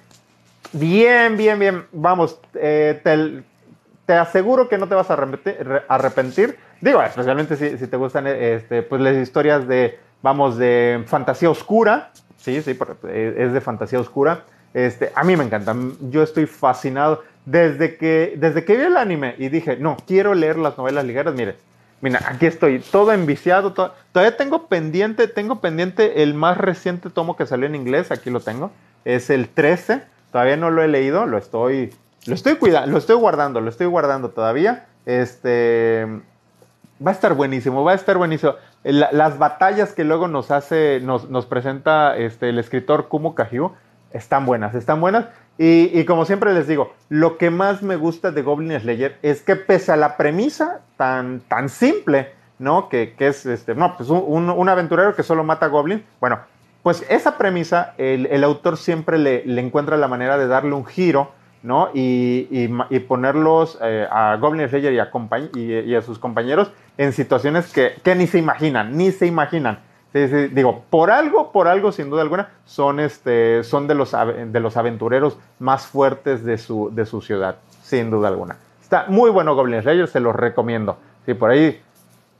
Bien, 0.73 1.37
bien, 1.37 1.59
bien, 1.59 1.85
vamos, 1.91 2.39
eh, 2.55 2.99
te, 4.05 4.13
aseguro 4.13 4.67
que 4.67 4.77
no 4.77 4.87
te 4.87 4.95
vas 4.95 5.09
a 5.09 5.17
arrepentir, 5.87 6.57
digo, 6.81 7.01
especialmente 7.03 7.55
si, 7.55 7.87
te 7.87 7.97
gustan 7.97 8.27
este, 8.27 8.81
pues 8.81 9.01
las 9.01 9.15
historias 9.15 9.67
de, 9.67 9.99
vamos, 10.21 10.57
de 10.57 11.03
fantasía 11.07 11.49
oscura, 11.49 12.11
sí, 12.37 12.61
sí, 12.61 12.77
eh, 13.07 13.35
es 13.37 13.53
de 13.53 13.61
fantasía 13.61 13.99
oscura. 13.99 14.43
Este, 14.73 15.11
a 15.15 15.23
mí 15.23 15.35
me 15.35 15.43
encanta, 15.43 15.75
yo 16.09 16.23
estoy 16.23 16.45
fascinado. 16.45 17.23
Desde 17.45 17.97
que, 17.97 18.35
desde 18.37 18.63
que 18.63 18.77
vi 18.77 18.83
el 18.83 18.97
anime 18.97 19.35
y 19.37 19.49
dije, 19.49 19.75
no, 19.75 19.97
quiero 20.05 20.35
leer 20.35 20.57
las 20.57 20.77
novelas 20.77 21.05
ligeras, 21.05 21.33
mire, 21.33 21.55
mira, 22.01 22.19
aquí 22.27 22.45
estoy, 22.45 22.79
todo 22.79 23.13
enviciado, 23.13 23.73
todavía 23.73 24.35
tengo 24.37 24.67
pendiente, 24.67 25.27
tengo 25.27 25.61
pendiente 25.61 26.23
el 26.23 26.33
más 26.33 26.57
reciente 26.57 27.09
tomo 27.09 27.35
que 27.35 27.45
salió 27.45 27.67
en 27.67 27.75
inglés, 27.75 28.11
aquí 28.11 28.29
lo 28.29 28.39
tengo, 28.39 28.71
es 29.05 29.29
el 29.29 29.49
13, 29.49 30.03
todavía 30.31 30.57
no 30.57 30.71
lo 30.71 30.83
he 30.83 30.87
leído, 30.87 31.25
lo 31.25 31.37
estoy, 31.37 31.93
lo 32.25 32.33
estoy 32.33 32.55
cuidando, 32.55 32.91
lo 32.91 32.97
estoy 32.97 33.15
guardando, 33.15 33.61
lo 33.61 33.69
estoy 33.69 33.87
guardando 33.87 34.29
todavía, 34.29 34.87
este, 35.05 36.05
va 37.05 37.11
a 37.11 37.13
estar 37.13 37.33
buenísimo, 37.33 37.83
va 37.83 37.93
a 37.93 37.95
estar 37.95 38.17
buenísimo. 38.17 38.55
las 38.83 39.37
batallas 39.37 39.93
que 39.93 40.03
luego 40.03 40.27
nos 40.27 40.51
hace, 40.51 40.99
nos, 41.01 41.29
nos 41.29 41.45
presenta 41.45 42.17
este, 42.17 42.49
el 42.49 42.59
escritor 42.59 43.07
Kumo 43.07 43.35
Kahyu, 43.35 43.71
están 44.11 44.45
buenas, 44.45 44.75
están 44.75 44.99
buenas. 44.99 45.25
Y, 45.63 46.05
como 46.05 46.25
siempre 46.25 46.55
les 46.55 46.67
digo, 46.67 46.95
lo 47.07 47.37
que 47.37 47.51
más 47.51 47.83
me 47.83 47.95
gusta 47.95 48.31
de 48.31 48.41
Goblin 48.41 48.79
Slayer 48.79 49.19
es 49.21 49.43
que 49.43 49.55
pese 49.55 49.91
a 49.91 49.95
la 49.95 50.17
premisa 50.17 50.79
tan, 50.97 51.41
tan 51.41 51.69
simple, 51.69 52.31
¿no? 52.57 52.89
Que, 52.89 53.13
es 53.19 53.45
este, 53.45 53.75
no, 53.75 53.95
pues 53.95 54.09
un, 54.09 54.69
aventurero 54.69 55.15
que 55.15 55.21
solo 55.21 55.43
mata 55.43 55.67
a 55.67 55.69
Goblin. 55.69 56.03
Bueno, 56.19 56.39
pues 56.81 57.05
esa 57.09 57.37
premisa, 57.37 57.93
el, 57.99 58.43
autor 58.43 58.75
siempre 58.75 59.19
le, 59.19 59.43
encuentra 59.61 59.97
la 59.97 60.07
manera 60.07 60.35
de 60.35 60.47
darle 60.47 60.73
un 60.73 60.83
giro, 60.83 61.29
¿no? 61.61 61.89
Y, 61.93 62.67
ponerlos 63.07 63.77
eh, 63.83 64.07
a 64.09 64.37
Goblin 64.37 64.67
Slayer 64.67 64.93
y 64.93 64.97
a, 64.97 65.11
y 65.53 65.93
a, 65.93 66.01
sus 66.01 66.17
compañeros 66.17 66.71
en 66.97 67.13
situaciones 67.13 67.71
que, 67.71 67.93
que 68.03 68.15
ni 68.15 68.25
se 68.25 68.39
imaginan, 68.39 68.97
ni 68.97 69.11
se 69.11 69.27
imaginan. 69.27 69.77
Sí, 70.13 70.27
sí, 70.27 70.47
digo, 70.47 70.83
por 70.89 71.09
algo, 71.09 71.53
por 71.53 71.69
algo, 71.69 71.93
sin 71.93 72.09
duda 72.09 72.21
alguna, 72.21 72.49
son, 72.65 72.99
este, 72.99 73.63
son 73.63 73.87
de, 73.87 73.95
los, 73.95 74.11
de 74.11 74.59
los 74.59 74.75
aventureros 74.75 75.37
más 75.59 75.87
fuertes 75.87 76.43
de 76.43 76.57
su, 76.57 76.89
de 76.93 77.05
su 77.05 77.21
ciudad, 77.21 77.55
sin 77.81 78.11
duda 78.11 78.27
alguna. 78.27 78.57
Está 78.81 79.05
muy 79.07 79.29
bueno 79.29 79.55
Goblin 79.55 79.81
Slayer, 79.81 80.09
se 80.09 80.19
los 80.19 80.35
recomiendo. 80.35 80.97
Sí, 81.25 81.33
por 81.33 81.51
ahí, 81.51 81.81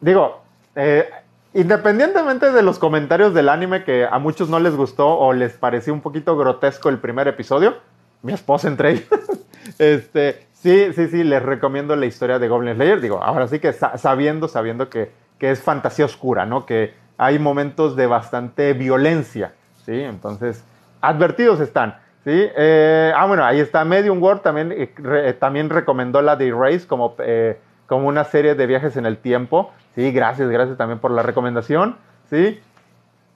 digo, 0.01 0.41
eh, 0.75 1.10
independientemente 1.53 2.51
de 2.51 2.62
los 2.62 2.77
comentarios 2.77 3.34
del 3.34 3.47
anime 3.47 3.86
que 3.86 4.05
a 4.05 4.19
muchos 4.19 4.49
no 4.49 4.60
les 4.60 4.75
gustó 4.75 5.17
o 5.17 5.31
les 5.31 5.53
pareció 5.53 5.93
un 5.93 6.01
poquito 6.01 6.36
grotesco 6.36 6.89
el 6.89 6.97
primer 6.97 7.29
episodio, 7.29 7.75
mi 8.21 8.34
esposa 8.34 8.67
entre 8.67 8.91
ellos, 8.91 9.07
este, 9.79 10.45
sí, 10.51 10.91
sí, 10.93 11.07
sí, 11.07 11.23
les 11.23 11.41
recomiendo 11.41 11.95
la 11.95 12.05
historia 12.05 12.38
de 12.38 12.49
Goblin 12.49 12.75
Slayer. 12.75 12.99
Digo, 12.99 13.23
ahora 13.23 13.47
sí 13.47 13.60
que 13.60 13.71
sabiendo, 13.71 14.49
sabiendo 14.49 14.89
que, 14.89 15.13
que 15.39 15.51
es 15.51 15.62
fantasía 15.62 16.03
oscura, 16.03 16.45
¿no? 16.45 16.65
Que 16.65 16.99
hay 17.21 17.38
momentos 17.38 17.95
de 17.95 18.07
bastante 18.07 18.73
violencia, 18.73 19.53
¿sí? 19.86 19.93
Entonces, 20.01 20.65
advertidos 21.01 21.60
están, 21.60 21.97
¿sí? 22.23 22.31
Eh, 22.34 23.13
ah, 23.15 23.27
bueno, 23.27 23.45
ahí 23.45 23.60
está 23.60 23.86
Medium 23.86 24.19
World, 24.23 24.41
también, 24.41 24.73
eh, 24.75 25.38
también 25.39 25.69
recomendó 25.69 26.23
la 26.23 26.36
de 26.36 26.47
Erase 26.47 26.88
como, 26.88 27.13
eh, 27.19 27.60
como 27.86 28.07
una 28.07 28.23
serie 28.23 28.55
de 28.55 28.65
viajes 28.65 28.97
en 28.97 29.05
el 29.05 29.17
tiempo, 29.17 29.71
¿sí? 29.93 30.12
Gracias, 30.12 30.49
gracias 30.49 30.79
también 30.79 30.97
por 30.97 31.12
la 31.12 31.21
recomendación, 31.21 31.95
¿sí? 32.27 32.60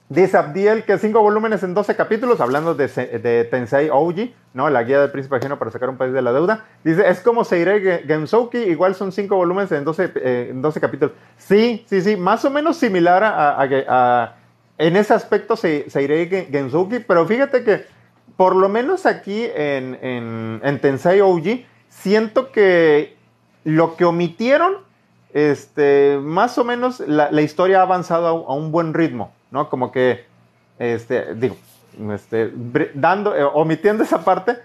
Dice 0.08 0.36
Abdiel 0.36 0.84
que 0.84 0.98
cinco 0.98 1.20
volúmenes 1.20 1.64
en 1.64 1.74
12 1.74 1.96
capítulos, 1.96 2.40
hablando 2.40 2.76
de, 2.76 2.86
de 2.86 3.42
Tensei 3.44 3.88
Ouji, 3.88 4.32
¿no? 4.54 4.70
La 4.70 4.84
guía 4.84 5.00
del 5.00 5.10
príncipe 5.10 5.34
ajeno 5.34 5.58
para 5.58 5.72
sacar 5.72 5.90
un 5.90 5.96
país 5.96 6.12
de 6.12 6.22
la 6.22 6.32
deuda. 6.32 6.64
Dice, 6.84 7.08
es 7.08 7.18
como 7.20 7.44
Seirei 7.44 8.06
Gensouki, 8.06 8.58
igual 8.58 8.94
son 8.94 9.10
cinco 9.10 9.34
volúmenes 9.34 9.72
en 9.72 9.84
12, 9.84 10.12
eh, 10.14 10.48
en 10.50 10.62
12 10.62 10.80
capítulos. 10.80 11.12
Sí, 11.36 11.84
sí, 11.88 12.02
sí, 12.02 12.16
más 12.16 12.44
o 12.44 12.50
menos 12.50 12.76
similar 12.76 13.24
a, 13.24 13.60
a, 13.60 14.36
en 14.78 14.94
ese 14.94 15.12
aspecto 15.12 15.56
Seirei 15.56 16.28
Gensouki, 16.52 17.00
pero 17.00 17.26
fíjate 17.26 17.64
que 17.64 17.86
por 18.36 18.54
lo 18.54 18.68
menos 18.68 19.06
aquí 19.06 19.44
en, 19.56 19.98
en, 20.02 20.60
en 20.62 20.80
Tensei 20.80 21.18
Ouji, 21.18 21.66
siento 21.88 22.52
que 22.52 23.16
lo 23.64 23.96
que 23.96 24.04
omitieron, 24.04 24.74
este, 25.32 26.18
más 26.22 26.58
o 26.58 26.64
menos 26.64 27.00
la, 27.00 27.32
la 27.32 27.42
historia 27.42 27.80
ha 27.80 27.82
avanzado 27.82 28.28
a 28.48 28.54
un 28.54 28.70
buen 28.70 28.94
ritmo. 28.94 29.32
¿No? 29.50 29.68
Como 29.68 29.92
que, 29.92 30.24
este, 30.78 31.34
digo, 31.34 31.56
este, 32.12 32.52
dando, 32.94 33.34
eh, 33.36 33.44
omitiendo 33.44 34.04
esa 34.04 34.24
parte, 34.24 34.56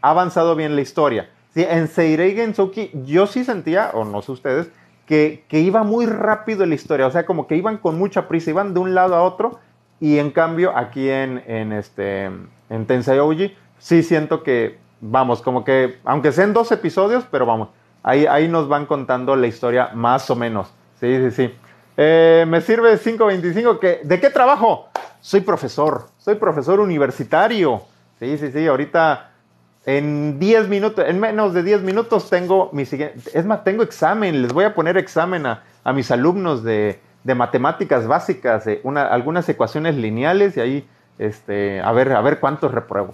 ha 0.00 0.10
avanzado 0.10 0.56
bien 0.56 0.74
la 0.74 0.82
historia. 0.82 1.30
Sí, 1.54 1.64
en 1.68 1.88
Seirei 1.88 2.34
Gensuki 2.34 2.90
yo 3.04 3.26
sí 3.26 3.44
sentía, 3.44 3.90
o 3.94 4.04
no 4.04 4.22
sé 4.22 4.32
ustedes, 4.32 4.70
que, 5.06 5.44
que, 5.48 5.60
iba 5.60 5.82
muy 5.82 6.06
rápido 6.06 6.64
la 6.66 6.74
historia, 6.74 7.06
o 7.06 7.10
sea, 7.10 7.26
como 7.26 7.48
que 7.48 7.56
iban 7.56 7.78
con 7.78 7.98
mucha 7.98 8.28
prisa, 8.28 8.50
iban 8.50 8.74
de 8.74 8.80
un 8.80 8.94
lado 8.94 9.16
a 9.16 9.22
otro, 9.22 9.58
y 9.98 10.18
en 10.18 10.30
cambio 10.30 10.76
aquí 10.76 11.08
en, 11.08 11.42
en, 11.46 11.72
este, 11.72 12.24
en 12.24 12.86
Tensei 12.86 13.18
Ouji, 13.18 13.56
sí 13.78 14.04
siento 14.04 14.44
que, 14.44 14.78
vamos, 15.00 15.42
como 15.42 15.64
que, 15.64 15.98
aunque 16.04 16.30
sean 16.30 16.52
dos 16.52 16.70
episodios, 16.70 17.24
pero 17.30 17.44
vamos, 17.44 17.68
ahí, 18.02 18.26
ahí 18.26 18.46
nos 18.46 18.68
van 18.68 18.86
contando 18.86 19.34
la 19.34 19.46
historia 19.46 19.90
más 19.94 20.30
o 20.30 20.36
menos. 20.36 20.72
Sí, 21.00 21.16
sí, 21.16 21.30
sí. 21.30 21.54
Eh, 22.02 22.46
me 22.48 22.62
sirve 22.62 22.98
525. 22.98 23.78
Que, 23.78 24.00
¿De 24.02 24.18
qué 24.18 24.30
trabajo? 24.30 24.88
Soy 25.20 25.42
profesor. 25.42 26.08
Soy 26.16 26.36
profesor 26.36 26.80
universitario. 26.80 27.82
Sí, 28.18 28.38
sí, 28.38 28.50
sí. 28.50 28.66
Ahorita 28.66 29.32
en 29.84 30.38
10 30.38 30.68
minutos, 30.68 31.04
en 31.06 31.20
menos 31.20 31.52
de 31.52 31.62
10 31.62 31.82
minutos 31.82 32.30
tengo 32.30 32.70
mi 32.72 32.86
siguiente. 32.86 33.20
Es 33.34 33.44
más, 33.44 33.64
tengo 33.64 33.82
examen. 33.82 34.40
Les 34.40 34.54
voy 34.54 34.64
a 34.64 34.74
poner 34.74 34.96
examen 34.96 35.44
a, 35.44 35.62
mis 35.92 36.10
alumnos 36.10 36.64
de, 36.64 37.00
matemáticas 37.22 38.06
básicas, 38.06 38.64
una, 38.82 39.06
algunas 39.06 39.46
ecuaciones 39.50 39.94
lineales 39.94 40.56
y 40.56 40.60
ahí, 40.60 40.88
este, 41.18 41.82
a 41.82 41.92
ver, 41.92 42.12
a 42.12 42.22
ver 42.22 42.40
cuántos 42.40 42.72
repruebo. 42.72 43.12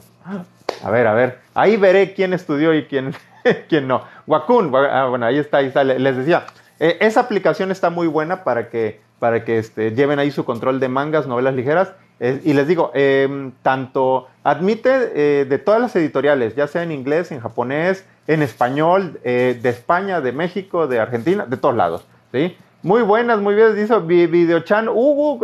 A 0.85 0.91
ver, 0.93 1.09
a 1.09 1.15
ver. 1.15 1.41
Ahí 1.55 1.77
veré 1.77 2.15
quién 2.15 2.33
estudió 2.33 2.73
y 2.73 2.85
quién, 2.85 3.17
quién 3.69 3.89
no. 3.89 4.05
Wakun, 4.29 4.73
ah, 4.77 5.07
bueno, 5.07 5.27
ahí 5.27 5.39
está, 5.39 5.57
ahí 5.57 5.67
está. 5.67 5.83
Les 5.83 6.17
decía, 6.17 6.47
eh, 6.79 6.99
esa 7.01 7.21
aplicación 7.21 7.71
está 7.71 7.91
muy 7.91 8.07
buena 8.07 8.45
para 8.45 8.69
que, 8.69 9.01
para 9.19 9.45
que 9.45 9.59
este, 9.59 9.93
lleven 9.93 10.19
ahí 10.19 10.31
su 10.31 10.45
control 10.45 10.81
de 10.81 10.89
mangas, 10.89 11.27
novelas 11.27 11.55
ligeras. 11.55 11.93
Eh, 12.19 12.41
y 12.45 12.55
les 12.55 12.67
digo, 12.67 12.91
em, 12.95 13.53
tanto 13.63 14.29
admite 14.43 15.13
eh, 15.15 15.45
de 15.45 15.59
todas 15.59 15.81
las 15.81 15.97
editoriales, 15.97 16.55
ya 16.55 16.67
sea 16.67 16.83
en 16.83 16.93
inglés, 16.93 17.31
en 17.31 17.41
japonés, 17.41 18.07
en 18.27 18.43
español, 18.43 19.21
de 19.23 19.61
España, 19.63 20.21
de 20.21 20.33
México, 20.33 20.89
de 20.89 20.99
Argentina, 20.99 21.47
de 21.47 21.57
todos 21.57 21.77
lados. 21.77 22.05
¿sí? 22.33 22.57
Muy 22.83 23.03
buenas, 23.03 23.39
muy 23.41 23.55
bien, 23.55 23.77
dice 23.77 23.99
Videochan. 24.01 24.89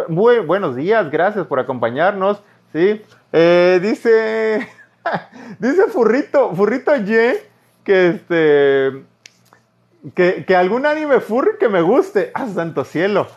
Muy 0.09 0.39
buenos 0.41 0.75
días, 0.75 1.09
gracias 1.09 1.47
por 1.47 1.61
acompañarnos. 1.61 2.43
¿sí? 2.73 3.01
dice, 3.31 4.69
dice 5.61 5.87
Furrito, 5.93 6.57
Furrito 6.57 6.97
Y, 6.97 7.39
que 7.85 8.09
este 8.09 9.05
que, 10.15 10.57
algún 10.57 10.87
anime 10.87 11.21
furry 11.21 11.53
que 11.59 11.69
me 11.69 11.81
guste. 11.81 12.31
¡Ah, 12.35 12.47
santo 12.47 12.85
cielo! 12.85 13.29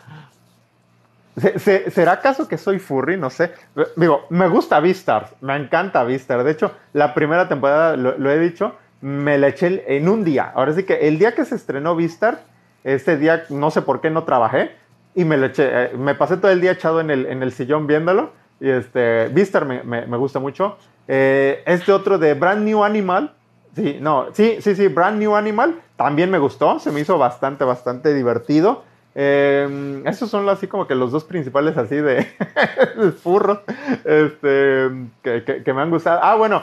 ¿Será 1.58 2.12
acaso 2.12 2.48
que 2.48 2.56
soy 2.56 2.78
furry? 2.78 3.16
No 3.16 3.30
sé. 3.30 3.52
Digo, 3.96 4.26
me 4.30 4.48
gusta 4.48 4.80
Vistar, 4.80 5.30
me 5.40 5.54
encanta 5.56 6.02
Vistar. 6.04 6.42
De 6.44 6.50
hecho, 6.50 6.72
la 6.92 7.14
primera 7.14 7.46
temporada, 7.46 7.96
lo, 7.96 8.30
he 8.30 8.38
dicho, 8.38 8.74
me 9.02 9.36
la 9.36 9.48
eché 9.48 9.96
en 9.96 10.08
un 10.08 10.24
día. 10.24 10.50
Ahora 10.54 10.72
sí 10.72 10.84
que 10.84 11.06
el 11.08 11.18
día 11.18 11.34
que 11.34 11.44
se 11.44 11.54
estrenó 11.54 11.94
Vistar, 11.94 12.44
ese 12.84 13.16
día 13.18 13.44
no 13.50 13.70
sé 13.70 13.82
por 13.82 14.00
qué 14.00 14.10
no 14.10 14.24
trabajé 14.24 14.72
y 15.14 15.24
me 15.24 15.36
eché. 15.44 15.68
Eh, 15.70 15.90
me 15.96 16.14
pasé 16.14 16.38
todo 16.38 16.50
el 16.50 16.60
día 16.60 16.72
echado 16.72 17.00
en 17.00 17.10
el, 17.10 17.26
en 17.26 17.42
el 17.42 17.52
sillón 17.52 17.86
viéndolo. 17.86 18.32
Y 18.58 18.70
este, 18.70 19.28
Vistar 19.28 19.66
me, 19.66 19.82
me, 19.82 20.16
gusta 20.16 20.38
mucho. 20.38 20.78
Eh, 21.06 21.62
este 21.66 21.92
otro 21.92 22.18
de 22.18 22.32
Brand 22.32 22.64
New 22.64 22.82
Animal, 22.82 23.35
Sí, 23.76 23.98
no, 24.00 24.28
sí, 24.32 24.56
sí, 24.60 24.74
sí, 24.74 24.88
Brand 24.88 25.18
New 25.18 25.36
Animal 25.36 25.82
también 25.96 26.30
me 26.30 26.38
gustó, 26.38 26.78
se 26.78 26.90
me 26.90 27.00
hizo 27.00 27.18
bastante, 27.18 27.62
bastante 27.62 28.14
divertido. 28.14 28.84
Eh, 29.14 30.02
esos 30.06 30.30
son 30.30 30.48
así 30.48 30.66
como 30.66 30.86
que 30.86 30.94
los 30.94 31.12
dos 31.12 31.24
principales 31.24 31.76
así 31.76 31.96
de, 31.96 32.26
furros 33.22 33.60
este, 34.04 34.90
que, 35.22 35.72
me 35.74 35.82
han 35.82 35.90
gustado. 35.90 36.20
Ah, 36.22 36.36
bueno, 36.36 36.62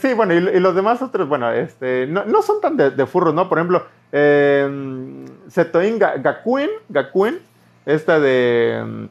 sí, 0.00 0.14
bueno, 0.14 0.32
y, 0.32 0.60
los 0.60 0.76
demás 0.76 1.02
otros, 1.02 1.28
bueno, 1.28 1.50
este, 1.50 2.06
no, 2.06 2.40
son 2.42 2.60
tan 2.60 2.76
de, 2.76 3.06
furros, 3.06 3.34
¿no? 3.34 3.48
Por 3.48 3.58
ejemplo, 3.58 3.84
eh, 4.12 5.26
Setoin 5.48 5.98
Gakuen, 5.98 6.70
Gakuen, 6.88 7.40
esta 7.84 8.20
de 8.20 9.08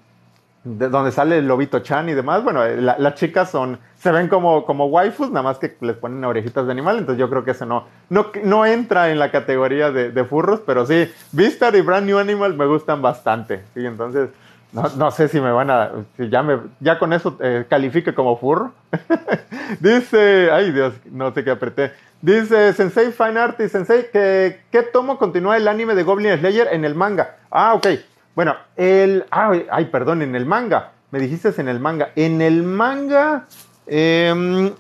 de 0.64 0.90
donde 0.90 1.12
sale 1.12 1.40
el 1.40 1.48
lobito 1.48 1.80
Chan 1.80 2.10
y 2.10 2.14
demás, 2.14 2.44
bueno, 2.44 2.64
las 2.66 3.16
chicas 3.16 3.50
son, 3.50 3.80
se 3.98 4.12
ven 4.12 4.28
como, 4.28 4.64
como 4.66 4.86
waifus, 4.86 5.30
nada 5.30 5.42
más 5.42 5.58
que 5.58 5.76
les 5.82 5.96
ponen 5.96 6.24
orejitas 6.24 6.66
de 6.68 6.72
animal, 6.72 7.00
entonces 7.00 7.20
yo 7.20 7.30
creo 7.30 7.44
que 7.44 7.52
eso 7.52 7.66
no, 7.66 7.88
no, 8.10 8.28
no 8.44 8.66
entra 8.66 9.10
en 9.10 9.18
la 9.18 9.32
categoría 9.32 9.92
de, 9.92 10.24
furros, 10.26 10.62
pero 10.66 10.86
sí, 10.86 11.12
Vistar 11.32 11.76
y 11.76 11.82
Brand 11.82 12.06
New 12.06 12.20
Animal 12.20 12.56
me 12.56 12.68
gustan 12.68 13.02
bastante, 13.02 13.64
y 13.76 13.86
entonces 13.88 14.30
no, 14.72 15.12
sé 15.12 15.28
si 15.28 15.42
me 15.42 15.52
van 15.52 15.70
a, 15.70 15.92
si 16.16 16.30
ya, 16.30 16.44
me, 16.44 16.60
ya 16.80 17.00
con 17.00 17.12
eso 17.12 17.38
eh, 17.42 17.66
califique 17.68 18.14
como 18.14 18.38
furro. 18.38 18.72
Dice, 19.82 20.50
ay 20.50 20.72
Dios, 20.72 20.94
no 21.12 21.34
sé 21.34 21.44
qué 21.44 21.52
apreté. 21.52 21.92
Dice 22.22 22.72
Sensei 22.72 23.12
Fine 23.12 23.38
Artist, 23.38 23.74
Sensei, 23.74 24.10
que 24.12 24.62
¿qué 24.72 24.84
tomo 24.84 25.18
continúa 25.18 25.58
el 25.58 25.68
anime 25.68 25.94
de 25.94 26.04
Goblin 26.04 26.38
Slayer 26.38 26.70
en 26.72 26.86
el 26.86 26.96
manga? 26.96 27.36
Ah, 27.50 27.74
ok. 27.74 27.88
Bueno, 28.36 28.56
el. 28.76 29.26
Ay, 29.30 29.86
perdón, 29.92 30.22
en 30.22 30.36
el 30.36 30.46
manga. 30.46 30.92
Me 31.12 31.20
dijiste 31.20 31.54
en 31.58 31.68
el 31.68 31.80
manga. 31.80 32.12
En 32.16 32.42
el 32.42 32.64
manga. 32.64 33.48
Em, 33.88 34.72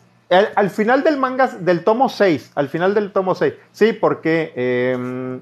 al, 0.56 0.70
final 0.70 1.04
del 1.04 1.18
manga, 1.18 1.48
del 1.48 1.84
tomo 1.84 2.08
6. 2.08 2.54
Al 2.56 2.70
final 2.70 2.94
del 2.94 3.12
tomo 3.12 3.36
6. 3.36 3.54
Sí, 3.72 3.94
porque. 3.94 4.54
Em, 4.56 5.42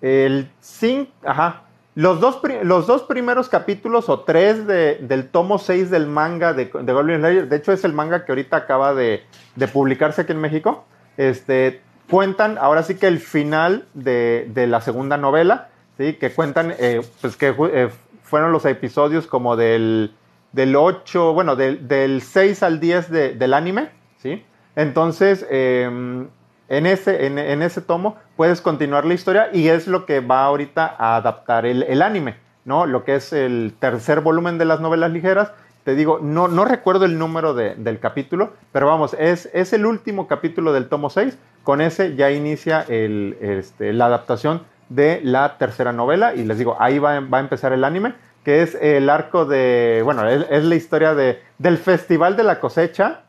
el 0.00 0.50
5. 0.60 1.12
Ajá. 1.24 1.62
Los 1.98 2.20
dos, 2.20 2.40
los 2.62 2.86
dos, 2.86 3.02
primeros 3.02 3.48
capítulos 3.48 4.08
o 4.08 4.20
tres 4.20 4.68
del 4.68 5.28
tomo 5.30 5.58
6 5.58 5.90
del 5.90 6.06
manga 6.06 6.52
de, 6.52 6.66
de 6.66 6.92
Goblin 6.92 7.18
Slayer, 7.18 7.48
de 7.48 7.56
hecho 7.56 7.72
es 7.72 7.82
el 7.82 7.92
manga 7.92 8.24
que 8.24 8.30
ahorita 8.30 8.56
acaba 8.56 8.94
de, 8.94 9.24
publicarse 9.72 10.20
aquí 10.20 10.30
en 10.30 10.40
México, 10.40 10.84
este, 11.16 11.80
cuentan 12.08 12.56
ahora 12.56 12.84
sí 12.84 12.94
que 12.94 13.08
el 13.08 13.18
final 13.18 13.84
de, 13.94 14.48
de 14.54 14.68
la 14.68 14.80
segunda 14.80 15.16
novela, 15.16 15.70
¿sí? 15.98 16.14
Que 16.14 16.30
cuentan, 16.30 16.74
eh, 16.78 17.02
pues 17.20 17.36
que 17.36 17.54
eh, 17.72 17.90
fueron 18.22 18.52
los 18.52 18.64
episodios 18.64 19.26
como 19.26 19.56
del, 19.56 20.14
del 20.52 20.76
8, 20.76 21.34
bueno, 21.34 21.56
del, 21.56 21.86
del 21.86 22.22
6 22.22 22.62
al 22.62 22.80
10 22.80 23.10
del 23.10 23.52
anime, 23.52 23.90
¿sí? 24.16 24.44
Entonces, 24.76 25.44
em, 25.50 26.28
en, 26.68 26.86
ese, 26.86 27.26
en, 27.26 27.62
ese 27.62 27.80
tomo 27.80 28.16
puedes 28.36 28.60
continuar 28.60 29.04
la 29.04 29.14
historia 29.14 29.48
y 29.52 29.68
es 29.68 29.88
lo 29.88 30.06
que 30.06 30.20
va 30.20 30.44
ahorita 30.44 30.94
a 30.96 31.16
adaptar 31.16 31.66
el, 31.66 32.00
anime, 32.00 32.36
¿no? 32.64 32.86
Lo 32.86 33.04
que 33.04 33.16
es 33.16 33.32
el 33.32 33.74
tercer 33.80 34.20
volumen 34.20 34.56
de 34.56 34.66
las 34.66 34.80
novelas 34.80 35.10
ligeras. 35.10 35.50
Te 35.82 35.94
digo, 35.94 36.20
no, 36.22 36.46
no 36.48 36.64
recuerdo 36.64 37.06
el 37.06 37.18
número 37.18 37.54
del 37.54 37.98
capítulo, 37.98 38.52
pero 38.72 38.86
vamos, 38.86 39.16
es, 39.18 39.48
es 39.54 39.72
el 39.72 39.86
último 39.86 40.28
capítulo 40.28 40.72
del 40.72 40.88
tomo 40.88 41.10
6. 41.10 41.36
Con 41.64 41.80
ese 41.80 42.14
ya 42.14 42.30
inicia 42.30 42.84
el, 42.88 43.36
este, 43.40 43.92
la 43.92 44.06
adaptación 44.06 44.62
de 44.88 45.20
la 45.22 45.58
tercera 45.58 45.92
novela. 45.92 46.34
Y 46.34 46.44
les 46.44 46.58
digo, 46.58 46.76
ahí 46.78 46.98
va, 46.98 47.12
a 47.12 47.40
empezar 47.40 47.72
el 47.72 47.84
anime, 47.84 48.14
que 48.44 48.62
es 48.62 48.74
el 48.76 49.10
arco 49.10 49.44
de, 49.44 50.02
bueno, 50.04 50.26
es, 50.28 50.64
la 50.64 50.74
historia 50.74 51.14
de, 51.14 51.42
del 51.58 51.78
Festival 51.78 52.36
de 52.36 52.44
la 52.44 52.60
Cosecha. 52.60 53.20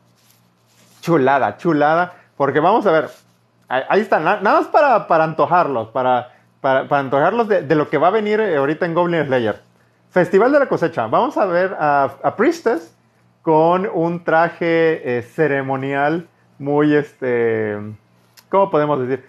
Chulada, 1.00 1.56
chulada, 1.56 2.12
porque 2.36 2.60
vamos 2.60 2.86
a 2.86 2.92
ver, 2.92 3.08
ahí, 3.68 4.00
están, 4.00 4.24
nada 4.24 4.40
más 4.42 4.66
para, 4.66 5.06
para 5.06 5.24
antojarlos, 5.24 5.88
para, 5.88 6.34
para, 6.60 6.86
antojarlos 6.98 7.48
de, 7.48 7.74
lo 7.74 7.88
que 7.88 7.96
va 7.96 8.08
a 8.08 8.10
venir 8.10 8.40
eh, 8.40 8.56
ahorita 8.56 8.84
en 8.84 8.94
Goblin 8.94 9.24
Slayer. 9.24 9.60
Festival 10.10 10.52
de 10.52 10.58
la 10.58 10.66
Cosecha, 10.66 11.06
vamos 11.06 11.36
a 11.38 11.46
ver 11.46 11.74
a, 11.78 12.34
Priestess 12.36 12.94
con 13.42 13.88
un 13.92 14.24
traje 14.24 15.18
eh, 15.18 15.22
ceremonial 15.22 16.28
muy, 16.58 16.94
este, 16.94 17.78
¿cómo 18.50 18.70
podemos 18.70 19.00
decir? 19.00 19.24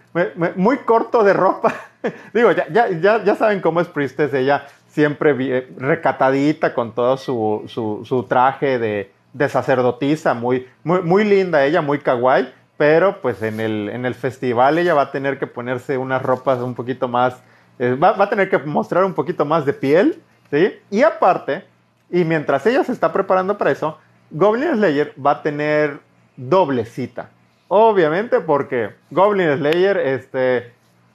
Muy 0.58 0.80
corto 0.80 1.24
de 1.24 1.34
ropa. 1.34 1.74
Digo, 2.34 2.52
ya, 2.52 2.68
ya, 2.70 3.24
ya, 3.24 3.36
saben 3.36 3.62
cómo 3.62 3.82
es 3.82 3.88
Priestess, 3.88 4.34
ella 4.34 4.68
siempre 4.88 5.36
eh, 5.40 5.68
recatadita 5.78 6.74
con 6.74 6.94
todo 6.94 7.18
su, 7.18 7.64
su, 7.68 8.26
traje 8.28 8.80
de, 8.80 9.12
de, 9.34 9.50
sacerdotisa, 9.50 10.34
muy, 10.34 10.68
muy, 10.84 11.02
muy 11.02 11.24
linda 11.24 11.64
ella, 11.66 11.82
muy 11.82 12.00
kawaii, 12.00 12.52
pero 12.78 13.22
pues 13.22 13.42
en 13.44 13.60
el, 13.60 13.90
en 13.90 14.06
el 14.06 14.16
festival 14.16 14.78
ella 14.78 14.94
va 14.94 15.04
a 15.04 15.12
tener 15.12 15.40
que 15.40 15.48
ponerse 15.48 15.98
unas 15.98 16.22
ropas 16.22 16.60
un 16.60 16.76
poquito 16.76 17.08
más, 17.08 17.42
eh, 17.80 17.94
va, 17.94 18.14
va, 18.14 18.26
a 18.26 18.30
tener 18.30 18.50
que 18.50 18.58
mostrar 18.58 19.04
un 19.04 19.14
poquito 19.14 19.46
más 19.46 19.66
de 19.66 19.74
piel, 19.74 20.22
¿sí? 20.50 20.74
Y 20.90 21.04
aparte, 21.04 21.66
Y 22.14 22.26
mientras 22.26 22.66
ella 22.66 22.84
se 22.84 22.92
está 22.92 23.14
preparando 23.14 23.58
para 23.58 23.72
eso, 23.72 23.98
Goblin 24.32 24.76
Slayer 24.76 25.14
va 25.16 25.32
a 25.32 25.42
tener 25.42 26.00
doble 26.36 26.86
cita. 26.86 27.30
Obviamente 27.70 28.42
porque 28.42 28.90
Goblin 29.12 29.58
Slayer, 29.58 29.98
este, 29.98 30.74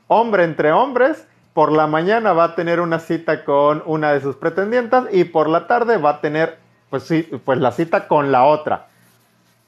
hombre 0.08 0.44
entre 0.44 0.72
hombres, 0.72 1.26
por 1.52 1.72
la 1.72 1.86
mañana 1.86 2.32
va 2.32 2.44
a 2.44 2.54
tener 2.54 2.80
una 2.80 2.98
cita 2.98 3.44
con 3.44 3.82
una 3.86 4.12
de 4.12 4.20
sus 4.20 4.36
pretendientas 4.36 5.06
y 5.10 5.24
por 5.24 5.48
la 5.48 5.66
tarde 5.66 5.96
va 5.96 6.10
a 6.10 6.20
tener, 6.20 6.58
pues 6.90 7.04
sí, 7.04 7.22
pues 7.44 7.58
la 7.58 7.72
cita 7.72 8.08
con 8.08 8.30
la 8.30 8.44
otra. 8.44 8.88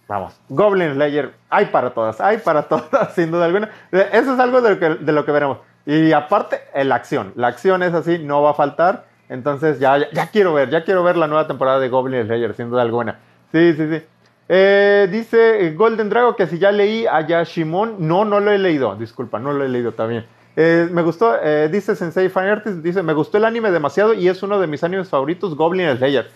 Vamos, 0.07 0.39
Goblin 0.49 0.95
Slayer, 0.95 1.35
hay 1.51 1.67
para 1.67 1.91
todas, 1.91 2.21
hay 2.21 2.39
para 2.39 2.63
todas, 2.69 3.15
sin 3.15 3.31
duda 3.31 3.45
alguna. 3.45 3.71
Eso 3.91 4.35
es 4.35 4.41
algo 4.41 4.61
de 4.61 4.71
lo 4.71 4.79
que, 4.79 4.89
de 5.05 5.13
lo 5.13 5.25
que 5.25 5.33
veremos. 5.33 5.59
Y 5.87 6.13
aparte, 6.13 6.61
la 6.75 6.97
acción. 6.97 7.33
La 7.37 7.49
acción 7.49 7.83
es 7.83 7.95
así, 7.95 8.19
no 8.19 8.43
va 8.43 8.51
a 8.51 8.55
faltar. 8.55 9.07
Entonces 9.31 9.79
ya, 9.79 10.11
ya, 10.13 10.27
quiero 10.27 10.53
ver, 10.55 10.71
ya 10.71 10.85
quiero 10.85 11.03
ver 11.03 11.17
la 11.17 11.27
nueva 11.27 11.47
temporada 11.47 11.79
de 11.79 11.89
Goblin 11.89 12.27
Slayer, 12.27 12.55
sin 12.55 12.71
duda 12.71 12.83
alguna. 12.83 13.19
Sí, 13.53 13.75
sí, 13.75 13.89
sí. 13.89 14.05
Eh, 14.49 15.09
dice 15.11 15.75
Golden 15.77 16.09
Drago 16.09 16.35
que 16.35 16.47
si 16.47 16.59
ya 16.59 16.73
leí 16.73 17.07
a 17.07 17.27
Yashimon. 17.27 17.97
No, 17.99 18.25
no 18.25 18.41
lo 18.41 18.51
he 18.51 18.59
leído. 18.59 18.97
Disculpa, 18.97 19.39
no 19.39 19.53
lo 19.53 19.65
he 19.65 19.69
leído 19.69 19.93
también. 19.93 20.25
Eh, 20.57 20.89
me 20.91 21.03
gustó, 21.03 21.37
eh, 21.41 21.69
dice 21.71 21.95
Sensei 21.95 22.29
Fine 22.29 22.51
Artist, 22.51 22.79
dice, 22.79 23.01
me 23.05 23.13
gustó 23.13 23.39
el 23.39 23.45
anime 23.45 23.71
demasiado 23.71 24.13
y 24.13 24.27
es 24.27 24.43
uno 24.43 24.59
de 24.59 24.67
mis 24.67 24.83
animes 24.83 25.09
favoritos, 25.09 25.55
Goblin 25.55 25.97
Slayer. 25.97 26.29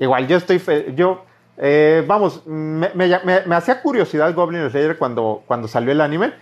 Igual, 0.00 0.26
yo 0.26 0.38
estoy, 0.38 0.60
yo, 0.96 1.24
vamos, 2.08 2.44
me, 2.46 2.90
me, 2.96 3.54
hacía 3.54 3.80
curiosidad 3.80 4.34
Goblin 4.34 4.68
Slayer 4.68 4.98
cuando, 4.98 5.44
cuando 5.46 5.68
salió 5.68 5.92
el 5.92 6.00
anime, 6.00 6.32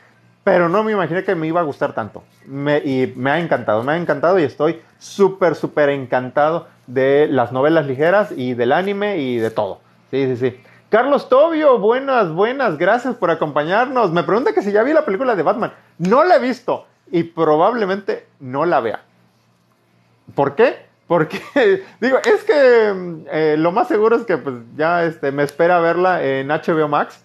pero 0.42 0.70
no 0.70 0.82
me 0.82 0.92
imaginé 0.92 1.22
que 1.22 1.34
me 1.34 1.46
iba 1.46 1.60
a 1.60 1.64
gustar 1.64 1.92
tanto. 1.92 2.22
y 2.46 3.12
me 3.14 3.30
ha 3.30 3.38
encantado, 3.38 3.82
me 3.82 3.92
ha 3.92 3.98
encantado 3.98 4.38
y 4.38 4.44
estoy 4.44 4.80
súper, 4.98 5.54
súper 5.54 5.90
encantado 5.90 6.66
de 6.86 7.28
las 7.30 7.52
novelas 7.52 7.84
ligeras 7.84 8.32
y 8.34 8.54
del 8.54 8.72
anime 8.72 9.18
y 9.18 9.36
de 9.36 9.50
todo. 9.50 9.80
Sí, 10.10 10.34
sí, 10.34 10.36
sí. 10.36 10.60
Carlos 10.92 11.30
Tobio, 11.30 11.78
buenas, 11.78 12.30
buenas, 12.32 12.76
gracias 12.76 13.14
por 13.14 13.30
acompañarnos. 13.30 14.12
Me 14.12 14.24
pregunta 14.24 14.52
que 14.52 14.60
si 14.60 14.72
ya 14.72 14.82
vi 14.82 14.92
la 14.92 15.06
película 15.06 15.34
de 15.34 15.42
Batman. 15.42 15.72
No 15.96 16.22
la 16.22 16.36
he 16.36 16.38
visto 16.38 16.84
y 17.10 17.22
probablemente 17.22 18.26
no 18.40 18.66
la 18.66 18.80
vea. 18.80 19.00
¿Por 20.34 20.54
qué? 20.54 20.84
Porque, 21.06 21.40
digo, 22.02 22.18
es 22.22 22.44
que 22.44 23.24
eh, 23.32 23.56
lo 23.58 23.72
más 23.72 23.88
seguro 23.88 24.16
es 24.16 24.24
que 24.24 24.36
pues, 24.36 24.56
ya 24.76 25.04
este, 25.04 25.32
me 25.32 25.44
espera 25.44 25.80
verla 25.80 26.22
en 26.22 26.48
HBO 26.48 26.88
Max. 26.88 27.24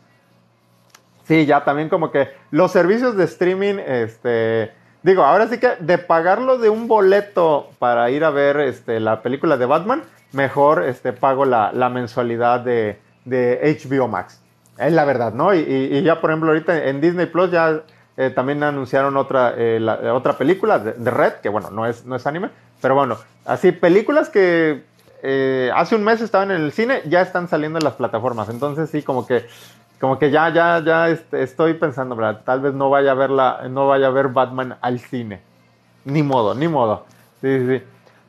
Sí, 1.25 1.45
ya 1.45 1.65
también 1.65 1.89
como 1.89 2.10
que 2.10 2.30
los 2.51 2.71
servicios 2.71 3.17
de 3.17 3.25
streaming, 3.25 3.80
este, 3.86 4.71
digo, 5.03 5.25
ahora 5.25 5.49
sí 5.49 5.60
que 5.60 5.71
de 5.82 5.97
pagarlo 5.97 6.58
de 6.58 6.69
un 6.69 6.88
boleto 6.88 7.71
para 7.80 8.10
ir 8.12 8.23
a 8.23 8.30
ver 8.30 8.62
este, 8.62 9.01
la 9.01 9.21
película 9.21 9.58
de 9.58 9.65
Batman, 9.65 10.03
mejor 10.32 10.84
este, 10.84 11.12
pago 11.12 11.43
la, 11.43 11.89
mensualidad 11.89 12.62
de, 12.62 13.06
HBO 13.27 14.07
Max. 14.07 14.41
Es 14.77 14.93
la 14.93 15.05
verdad, 15.05 15.33
¿no? 15.33 15.53
Y, 15.53 16.01
ya, 16.03 16.21
por 16.21 16.29
ejemplo, 16.29 16.49
ahorita 16.49 16.85
en 16.85 17.01
Disney 17.01 17.25
Plus 17.25 17.51
ya 17.51 17.81
eh, 18.15 18.29
también 18.29 18.63
anunciaron 18.63 19.17
otra, 19.17 19.53
eh, 19.57 19.79
otra 20.11 20.37
película 20.37 20.79
de, 20.79 21.11
Red, 21.11 21.33
que 21.41 21.49
bueno, 21.49 21.71
no 21.71 21.85
es, 21.85 22.05
no 22.05 22.15
es 22.15 22.27
anime, 22.27 22.49
pero 22.81 22.95
bueno, 22.95 23.17
así 23.45 23.71
películas 23.71 24.29
que 24.29 24.83
eh, 25.23 25.71
hace 25.75 25.95
un 25.95 26.03
mes 26.03 26.21
estaban 26.21 26.51
en 26.51 26.61
el 26.61 26.71
cine, 26.71 27.01
ya 27.05 27.21
están 27.21 27.47
saliendo 27.47 27.79
en 27.79 27.83
las 27.83 27.95
plataformas. 27.95 28.49
Entonces 28.49 28.89
sí, 28.89 29.01
como 29.01 29.25
que, 29.25 29.47
como 29.99 30.19
que 30.19 30.29
ya, 30.29 30.49
ya, 30.53 30.81
ya 30.83 31.09
estoy 31.09 31.73
pensando, 31.73 32.15
¿verdad? 32.15 32.41
Tal 32.45 32.61
vez 32.61 32.73
no 32.73 32.89
vaya 32.89 33.11
a 33.11 33.15
ver 33.15 33.31
no 33.31 33.87
vaya 33.87 34.07
a 34.07 34.11
ver 34.11 34.27
Batman 34.27 34.77
al 34.81 34.99
cine. 34.99 35.41
Ni 36.05 36.21
modo, 36.21 36.53
ni 36.53 36.67
modo. 36.67 37.05
Sí, 37.41 37.67
sí. 37.67 37.83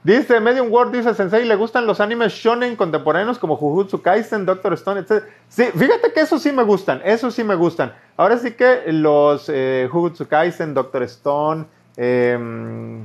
Dice 0.09 0.41
Medium 0.41 0.73
World, 0.73 0.97
dice 0.97 1.13
Sensei, 1.13 1.45
¿le 1.45 1.55
gustan 1.55 1.87
los 1.87 2.01
animes 2.01 2.33
shonen 2.33 2.77
contemporáneos 2.77 3.39
como 3.39 3.57
Jujutsu 3.57 4.01
Kaisen, 4.01 4.47
Doctor 4.47 4.73
Stone, 4.73 5.01
etc? 5.01 5.23
Sí, 5.51 5.65
fíjate 5.65 6.15
que 6.15 6.21
eso 6.21 6.39
sí 6.39 6.51
me 6.51 6.63
gustan, 6.63 7.03
eso 7.05 7.31
sí 7.31 7.45
me 7.45 7.55
gustan. 7.55 7.93
Ahora 8.17 8.39
sí 8.39 8.53
que 8.53 8.91
los 8.91 9.51
eh, 9.53 9.87
Jujutsu 9.93 10.27
Kaisen, 10.27 10.73
Doctor 10.73 11.03
Stone, 11.03 11.67
em, 11.99 13.05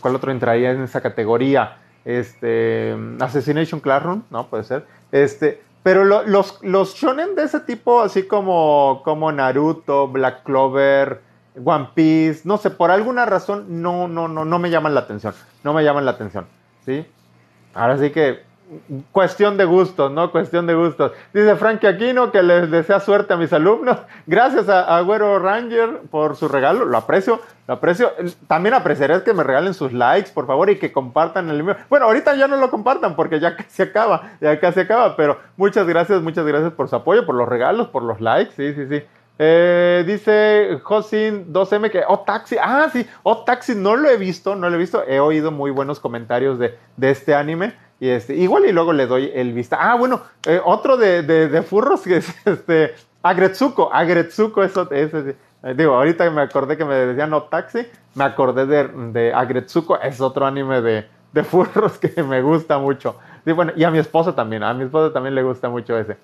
¿cuál 0.00 0.16
otro 0.16 0.32
entraría 0.32 0.72
en 0.72 0.82
esa 0.82 1.00
categoría? 1.00 1.76
Este, 2.04 2.96
Assassination 3.20 3.78
Classroom, 3.78 4.24
¿no? 4.30 4.48
Puede 4.48 4.64
ser. 4.64 4.84
Este, 5.12 5.62
pero 5.84 6.02
los, 6.04 6.58
los 6.64 6.96
shonen 6.96 7.36
de 7.36 7.44
ese 7.44 7.60
tipo, 7.60 8.00
así 8.00 8.24
como, 8.24 9.02
como 9.04 9.30
Naruto, 9.30 10.08
Black 10.08 10.42
Clover, 10.42 11.20
One 11.64 11.88
Piece, 11.94 12.42
no 12.44 12.56
sé, 12.58 12.70
por 12.70 12.90
alguna 12.90 13.26
razón 13.26 13.82
no, 13.82 14.08
no, 14.08 14.28
no, 14.28 14.44
no 14.44 14.58
me 14.58 14.70
llaman 14.70 14.94
la 14.94 15.00
atención. 15.00 15.34
No 15.64 15.72
me 15.72 15.84
llaman 15.84 16.04
la 16.04 16.12
atención. 16.12 16.46
¿Sí? 16.84 17.06
Ahora 17.74 17.98
sí 17.98 18.10
que 18.10 18.50
cuestión 19.10 19.56
de 19.56 19.64
gustos, 19.64 20.12
¿no? 20.12 20.30
Cuestión 20.30 20.66
de 20.66 20.74
gustos. 20.74 21.12
Dice 21.32 21.56
Frankie 21.56 21.88
Aquino 21.88 22.30
que 22.30 22.42
les 22.42 22.70
desea 22.70 23.00
suerte 23.00 23.34
a 23.34 23.36
mis 23.36 23.52
alumnos. 23.52 23.98
Gracias 24.26 24.68
a 24.68 24.96
Agüero 24.96 25.38
Ranger 25.38 26.02
por 26.10 26.36
su 26.36 26.46
regalo, 26.48 26.84
lo 26.84 26.96
aprecio, 26.96 27.40
lo 27.66 27.74
aprecio. 27.74 28.12
También 28.46 28.74
apreciaré 28.74 29.22
que 29.22 29.34
me 29.34 29.42
regalen 29.42 29.74
sus 29.74 29.92
likes, 29.92 30.30
por 30.32 30.46
favor, 30.46 30.70
y 30.70 30.78
que 30.78 30.92
compartan 30.92 31.50
el 31.50 31.62
mío. 31.62 31.76
Bueno, 31.88 32.06
ahorita 32.06 32.34
ya 32.36 32.46
no 32.46 32.56
lo 32.56 32.70
compartan 32.70 33.16
porque 33.16 33.40
ya 33.40 33.56
casi 33.56 33.82
acaba, 33.82 34.32
ya 34.40 34.58
casi 34.60 34.80
acaba, 34.80 35.16
pero 35.16 35.38
muchas 35.56 35.86
gracias, 35.86 36.22
muchas 36.22 36.46
gracias 36.46 36.72
por 36.72 36.88
su 36.88 36.96
apoyo, 36.96 37.26
por 37.26 37.34
los 37.34 37.48
regalos, 37.48 37.88
por 37.88 38.02
los 38.02 38.20
likes, 38.20 38.52
sí, 38.56 38.74
sí, 38.74 38.86
sí. 38.88 39.04
Eh, 39.42 40.04
dice 40.06 40.80
Josin 40.82 41.50
2M 41.50 41.90
que, 41.90 42.02
oh, 42.06 42.18
Taxi, 42.18 42.56
ah, 42.60 42.90
sí, 42.92 43.06
oh, 43.22 43.42
Taxi, 43.42 43.74
no 43.74 43.96
lo 43.96 44.10
he 44.10 44.18
visto, 44.18 44.54
no 44.54 44.68
lo 44.68 44.76
he 44.76 44.78
visto, 44.78 45.02
he 45.08 45.18
oído 45.18 45.50
muy 45.50 45.70
buenos 45.70 45.98
comentarios 45.98 46.58
de, 46.58 46.76
este 47.00 47.34
anime. 47.34 47.72
Y 48.00 48.10
este, 48.10 48.34
igual 48.34 48.66
y 48.66 48.72
luego 48.72 48.92
le 48.92 49.06
doy 49.06 49.32
el 49.34 49.54
vista. 49.54 49.78
Ah, 49.80 49.94
bueno, 49.94 50.20
eh, 50.46 50.60
otro 50.62 50.98
de, 50.98 51.22
de, 51.22 51.62
furros 51.62 52.02
que 52.02 52.18
es 52.18 52.28
este, 52.46 52.94
Agretsuko, 53.22 53.90
Agretsuko, 53.90 54.62
eso, 54.62 54.90
ese, 54.90 55.36
eh, 55.62 55.74
digo, 55.74 55.94
ahorita 55.94 56.30
me 56.30 56.42
acordé 56.42 56.76
que 56.76 56.84
me 56.84 56.94
decían 56.94 57.30
no 57.30 57.44
taxi, 57.44 57.86
me 58.16 58.24
acordé 58.24 58.66
de, 58.66 58.88
de 58.88 59.32
Agretsuko, 59.32 59.98
es 60.02 60.20
otro 60.20 60.44
anime 60.44 60.82
de, 60.82 61.06
de 61.32 61.44
furros 61.44 61.96
que 61.98 62.22
me 62.22 62.42
gusta 62.42 62.76
mucho. 62.76 63.16
Y 63.46 63.52
bueno, 63.52 63.72
y 63.74 63.84
a 63.84 63.90
mi 63.90 64.00
esposa 64.00 64.34
también, 64.34 64.62
a 64.64 64.74
mi 64.74 64.84
esposa 64.84 65.14
también 65.14 65.34
le 65.34 65.42
gusta 65.42 65.70
mucho 65.70 65.96
ese. 65.96 66.18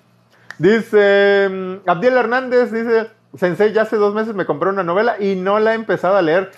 Dice 0.57 1.47
mm, 1.49 1.89
Abdiel 1.89 2.17
Hernández, 2.17 2.71
dice, 2.71 3.09
Sensei, 3.35 3.73
ya 3.73 3.83
hace 3.83 3.97
dos 3.97 4.13
meses 4.13 4.33
me 4.33 4.45
compré 4.45 4.69
una 4.69 4.83
novela 4.83 5.17
y 5.19 5.35
no 5.35 5.59
la 5.59 5.73
he 5.73 5.75
empezado 5.75 6.17
a 6.17 6.21
leer. 6.21 6.51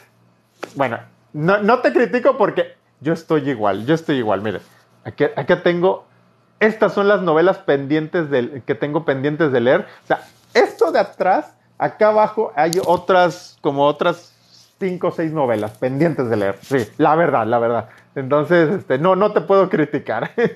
Bueno, 0.75 0.99
no, 1.33 1.79
te 1.79 1.91
critico 1.91 2.37
porque 2.37 2.75
yo 3.01 3.13
estoy 3.13 3.49
igual, 3.49 3.85
yo 3.85 3.95
estoy 3.95 4.17
igual. 4.17 4.41
Mire, 4.41 4.61
aquí, 5.03 5.25
tengo, 5.63 6.05
estas 6.59 6.93
son 6.93 7.07
las 7.07 7.21
novelas 7.21 7.59
pendientes 7.59 8.29
del, 8.29 8.63
que 8.63 8.75
tengo 8.75 9.05
pendientes 9.05 9.51
de 9.51 9.59
leer. 9.59 9.87
O 10.03 10.07
sea, 10.07 10.21
esto 10.53 10.91
de 10.91 10.99
atrás, 10.99 11.53
acá 11.77 12.09
abajo 12.09 12.51
hay 12.55 12.71
otras, 12.85 13.57
como 13.61 13.85
otras 13.85 14.33
cinco 14.79 15.07
o 15.07 15.11
seis 15.11 15.31
novelas 15.33 15.77
pendientes 15.77 16.29
de 16.29 16.37
leer. 16.37 16.57
Sí, 16.61 16.87
la 16.97 17.15
verdad, 17.15 17.45
la 17.45 17.59
verdad. 17.59 17.89
Entonces, 18.15 18.69
este, 18.69 18.97
no, 18.97 19.15
no 19.15 19.33
te 19.33 19.41
puedo 19.41 19.69
criticar. 19.69 20.31
sí, 20.37 20.47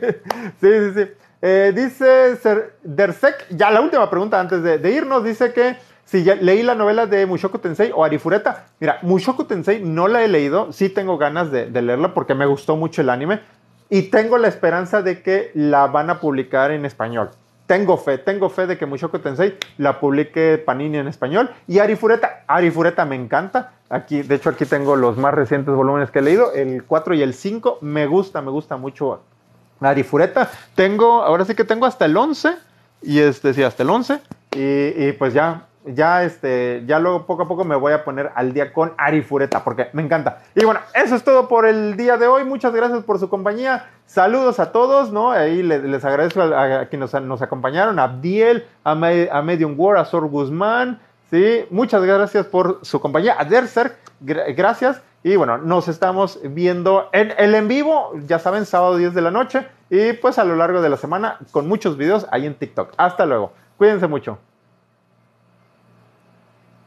sí, 0.62 0.94
sí. 0.96 1.12
Eh, 1.46 1.74
dice 1.76 2.38
Dersek, 2.84 3.48
ya 3.50 3.70
la 3.70 3.82
última 3.82 4.10
pregunta 4.10 4.40
antes 4.40 4.64
de, 4.64 4.92
irnos, 4.94 5.26
dice 5.26 5.52
que 5.52 5.76
si 6.06 6.24
ya 6.24 6.36
leí 6.36 6.64
la 6.64 6.74
novela 6.74 7.06
de 7.06 7.26
Mushoku 7.26 7.60
Tensei 7.60 7.92
o 7.94 8.06
Arifureta. 8.06 8.68
Mira, 8.80 9.00
Mushoku 9.02 9.44
Tensei 9.44 9.82
no 9.84 10.08
la 10.08 10.24
he 10.24 10.30
leído, 10.30 10.72
sí 10.72 10.88
tengo 10.88 11.18
ganas 11.18 11.52
de, 11.52 11.70
leerla 11.70 12.14
porque 12.14 12.34
me 12.34 12.46
gustó 12.46 12.78
mucho 12.78 13.02
el 13.02 13.10
anime 13.10 13.42
y 13.90 14.04
tengo 14.04 14.38
la 14.38 14.48
esperanza 14.48 15.02
de 15.02 15.22
que 15.22 15.52
la 15.54 15.88
van 15.88 16.10
a 16.10 16.22
publicar 16.22 16.72
en 16.72 16.86
español. 16.86 17.32
Tengo 17.66 17.98
fe, 17.98 18.20
tengo 18.20 18.48
fe 18.48 18.66
de 18.66 18.78
que 18.78 18.86
Mushoku 18.86 19.20
Tensei 19.20 19.58
la 19.78 20.00
publique 20.00 20.64
Panini 20.66 21.00
en 21.00 21.10
español. 21.10 21.50
Y 21.68 21.80
Arifureta, 21.80 22.46
Arifureta 22.48 23.04
me 23.04 23.18
encanta. 23.18 23.74
Aquí, 23.90 24.22
de 24.22 24.36
hecho, 24.36 24.50
aquí 24.50 24.66
tengo 24.66 24.96
los 24.96 25.18
más 25.18 25.34
recientes 25.34 25.76
volúmenes 25.76 26.10
que 26.10 26.20
he 26.20 26.22
leído, 26.22 26.54
el 26.54 26.86
4 26.86 27.16
y 27.16 27.22
el 27.22 27.34
5. 27.34 27.80
Me 27.82 28.08
gusta, 28.08 28.42
me 28.42 28.50
gusta 28.50 28.78
mucho 28.78 29.24
Arifureta. 29.86 30.50
Tengo, 30.76 31.24
ahora 31.24 31.46
sí 31.46 31.56
que 31.56 31.64
tengo 31.64 31.86
hasta 31.86 32.06
el 32.06 32.16
11. 32.16 32.56
Y 33.02 33.20
este, 33.20 33.54
sí, 33.54 33.64
hasta 33.64 33.84
el 33.84 33.90
11. 33.90 34.20
Y, 34.56 35.12
pues 35.14 35.34
ya, 35.34 35.68
ya 35.86 36.24
este, 36.24 36.84
ya 36.86 37.00
luego 37.00 37.26
poco 37.26 37.44
a 37.44 37.48
poco 37.48 37.64
me 37.66 37.76
voy 37.76 37.94
a 37.94 38.04
poner 38.04 38.32
al 38.36 38.54
día 38.54 38.72
con 38.72 38.94
Arifureta 38.98 39.64
porque 39.64 39.90
me 39.94 40.02
encanta. 40.02 40.44
Y 40.56 40.64
bueno, 40.64 40.80
eso 40.94 41.16
es 41.16 41.24
todo 41.24 41.48
por 41.48 41.66
el 41.66 41.98
día 41.98 42.18
de 42.18 42.28
hoy. 42.28 42.44
Muchas 42.44 42.74
gracias 42.74 43.04
por 43.04 43.20
su 43.20 43.30
compañía. 43.30 43.90
Saludos 44.06 44.60
a 44.60 44.72
todos, 44.72 45.12
¿no? 45.12 45.32
Ahí 45.32 45.64
les, 45.64 46.06
agradezco 46.06 46.42
a, 46.42 46.86
quienes 46.86 47.14
nos, 47.14 47.42
acompañaron, 47.42 48.00
a 48.00 48.04
Abdiel, 48.04 48.66
a, 48.84 48.92
a 48.92 49.42
Medium 49.42 49.76
War, 49.78 49.98
a 49.98 50.06
Sor 50.06 50.28
Guzmán, 50.28 51.00
¿sí? 51.32 51.66
Muchas 51.72 52.04
gracias 52.04 52.46
por 52.46 52.80
su 52.84 53.00
compañía. 53.02 53.36
A 53.38 53.46
Derser, 53.46 53.98
gracias. 54.22 55.02
Y 55.24 55.38
bueno, 55.38 55.58
nos 55.58 55.88
estamos 55.88 56.40
viendo 56.44 57.10
en 57.14 57.34
el 57.38 57.56
en 57.56 57.70
vivo, 57.70 58.12
ya 58.28 58.40
saben, 58.40 58.66
sábado 58.66 58.98
10 58.98 59.14
de 59.14 59.22
la 59.22 59.32
noche 59.32 59.66
y 59.90 60.14
pues 60.14 60.38
a 60.38 60.44
lo 60.44 60.56
largo 60.56 60.82
de 60.82 60.90
la 60.90 60.98
semana 60.98 61.40
con 61.52 61.68
muchos 61.68 61.98
videos 61.98 62.28
ahí 62.32 62.46
en 62.46 62.56
TikTok. 62.56 62.94
Hasta 62.98 63.26
luego. 63.26 63.54
Cuídense 63.78 64.08
mucho. 64.08 64.38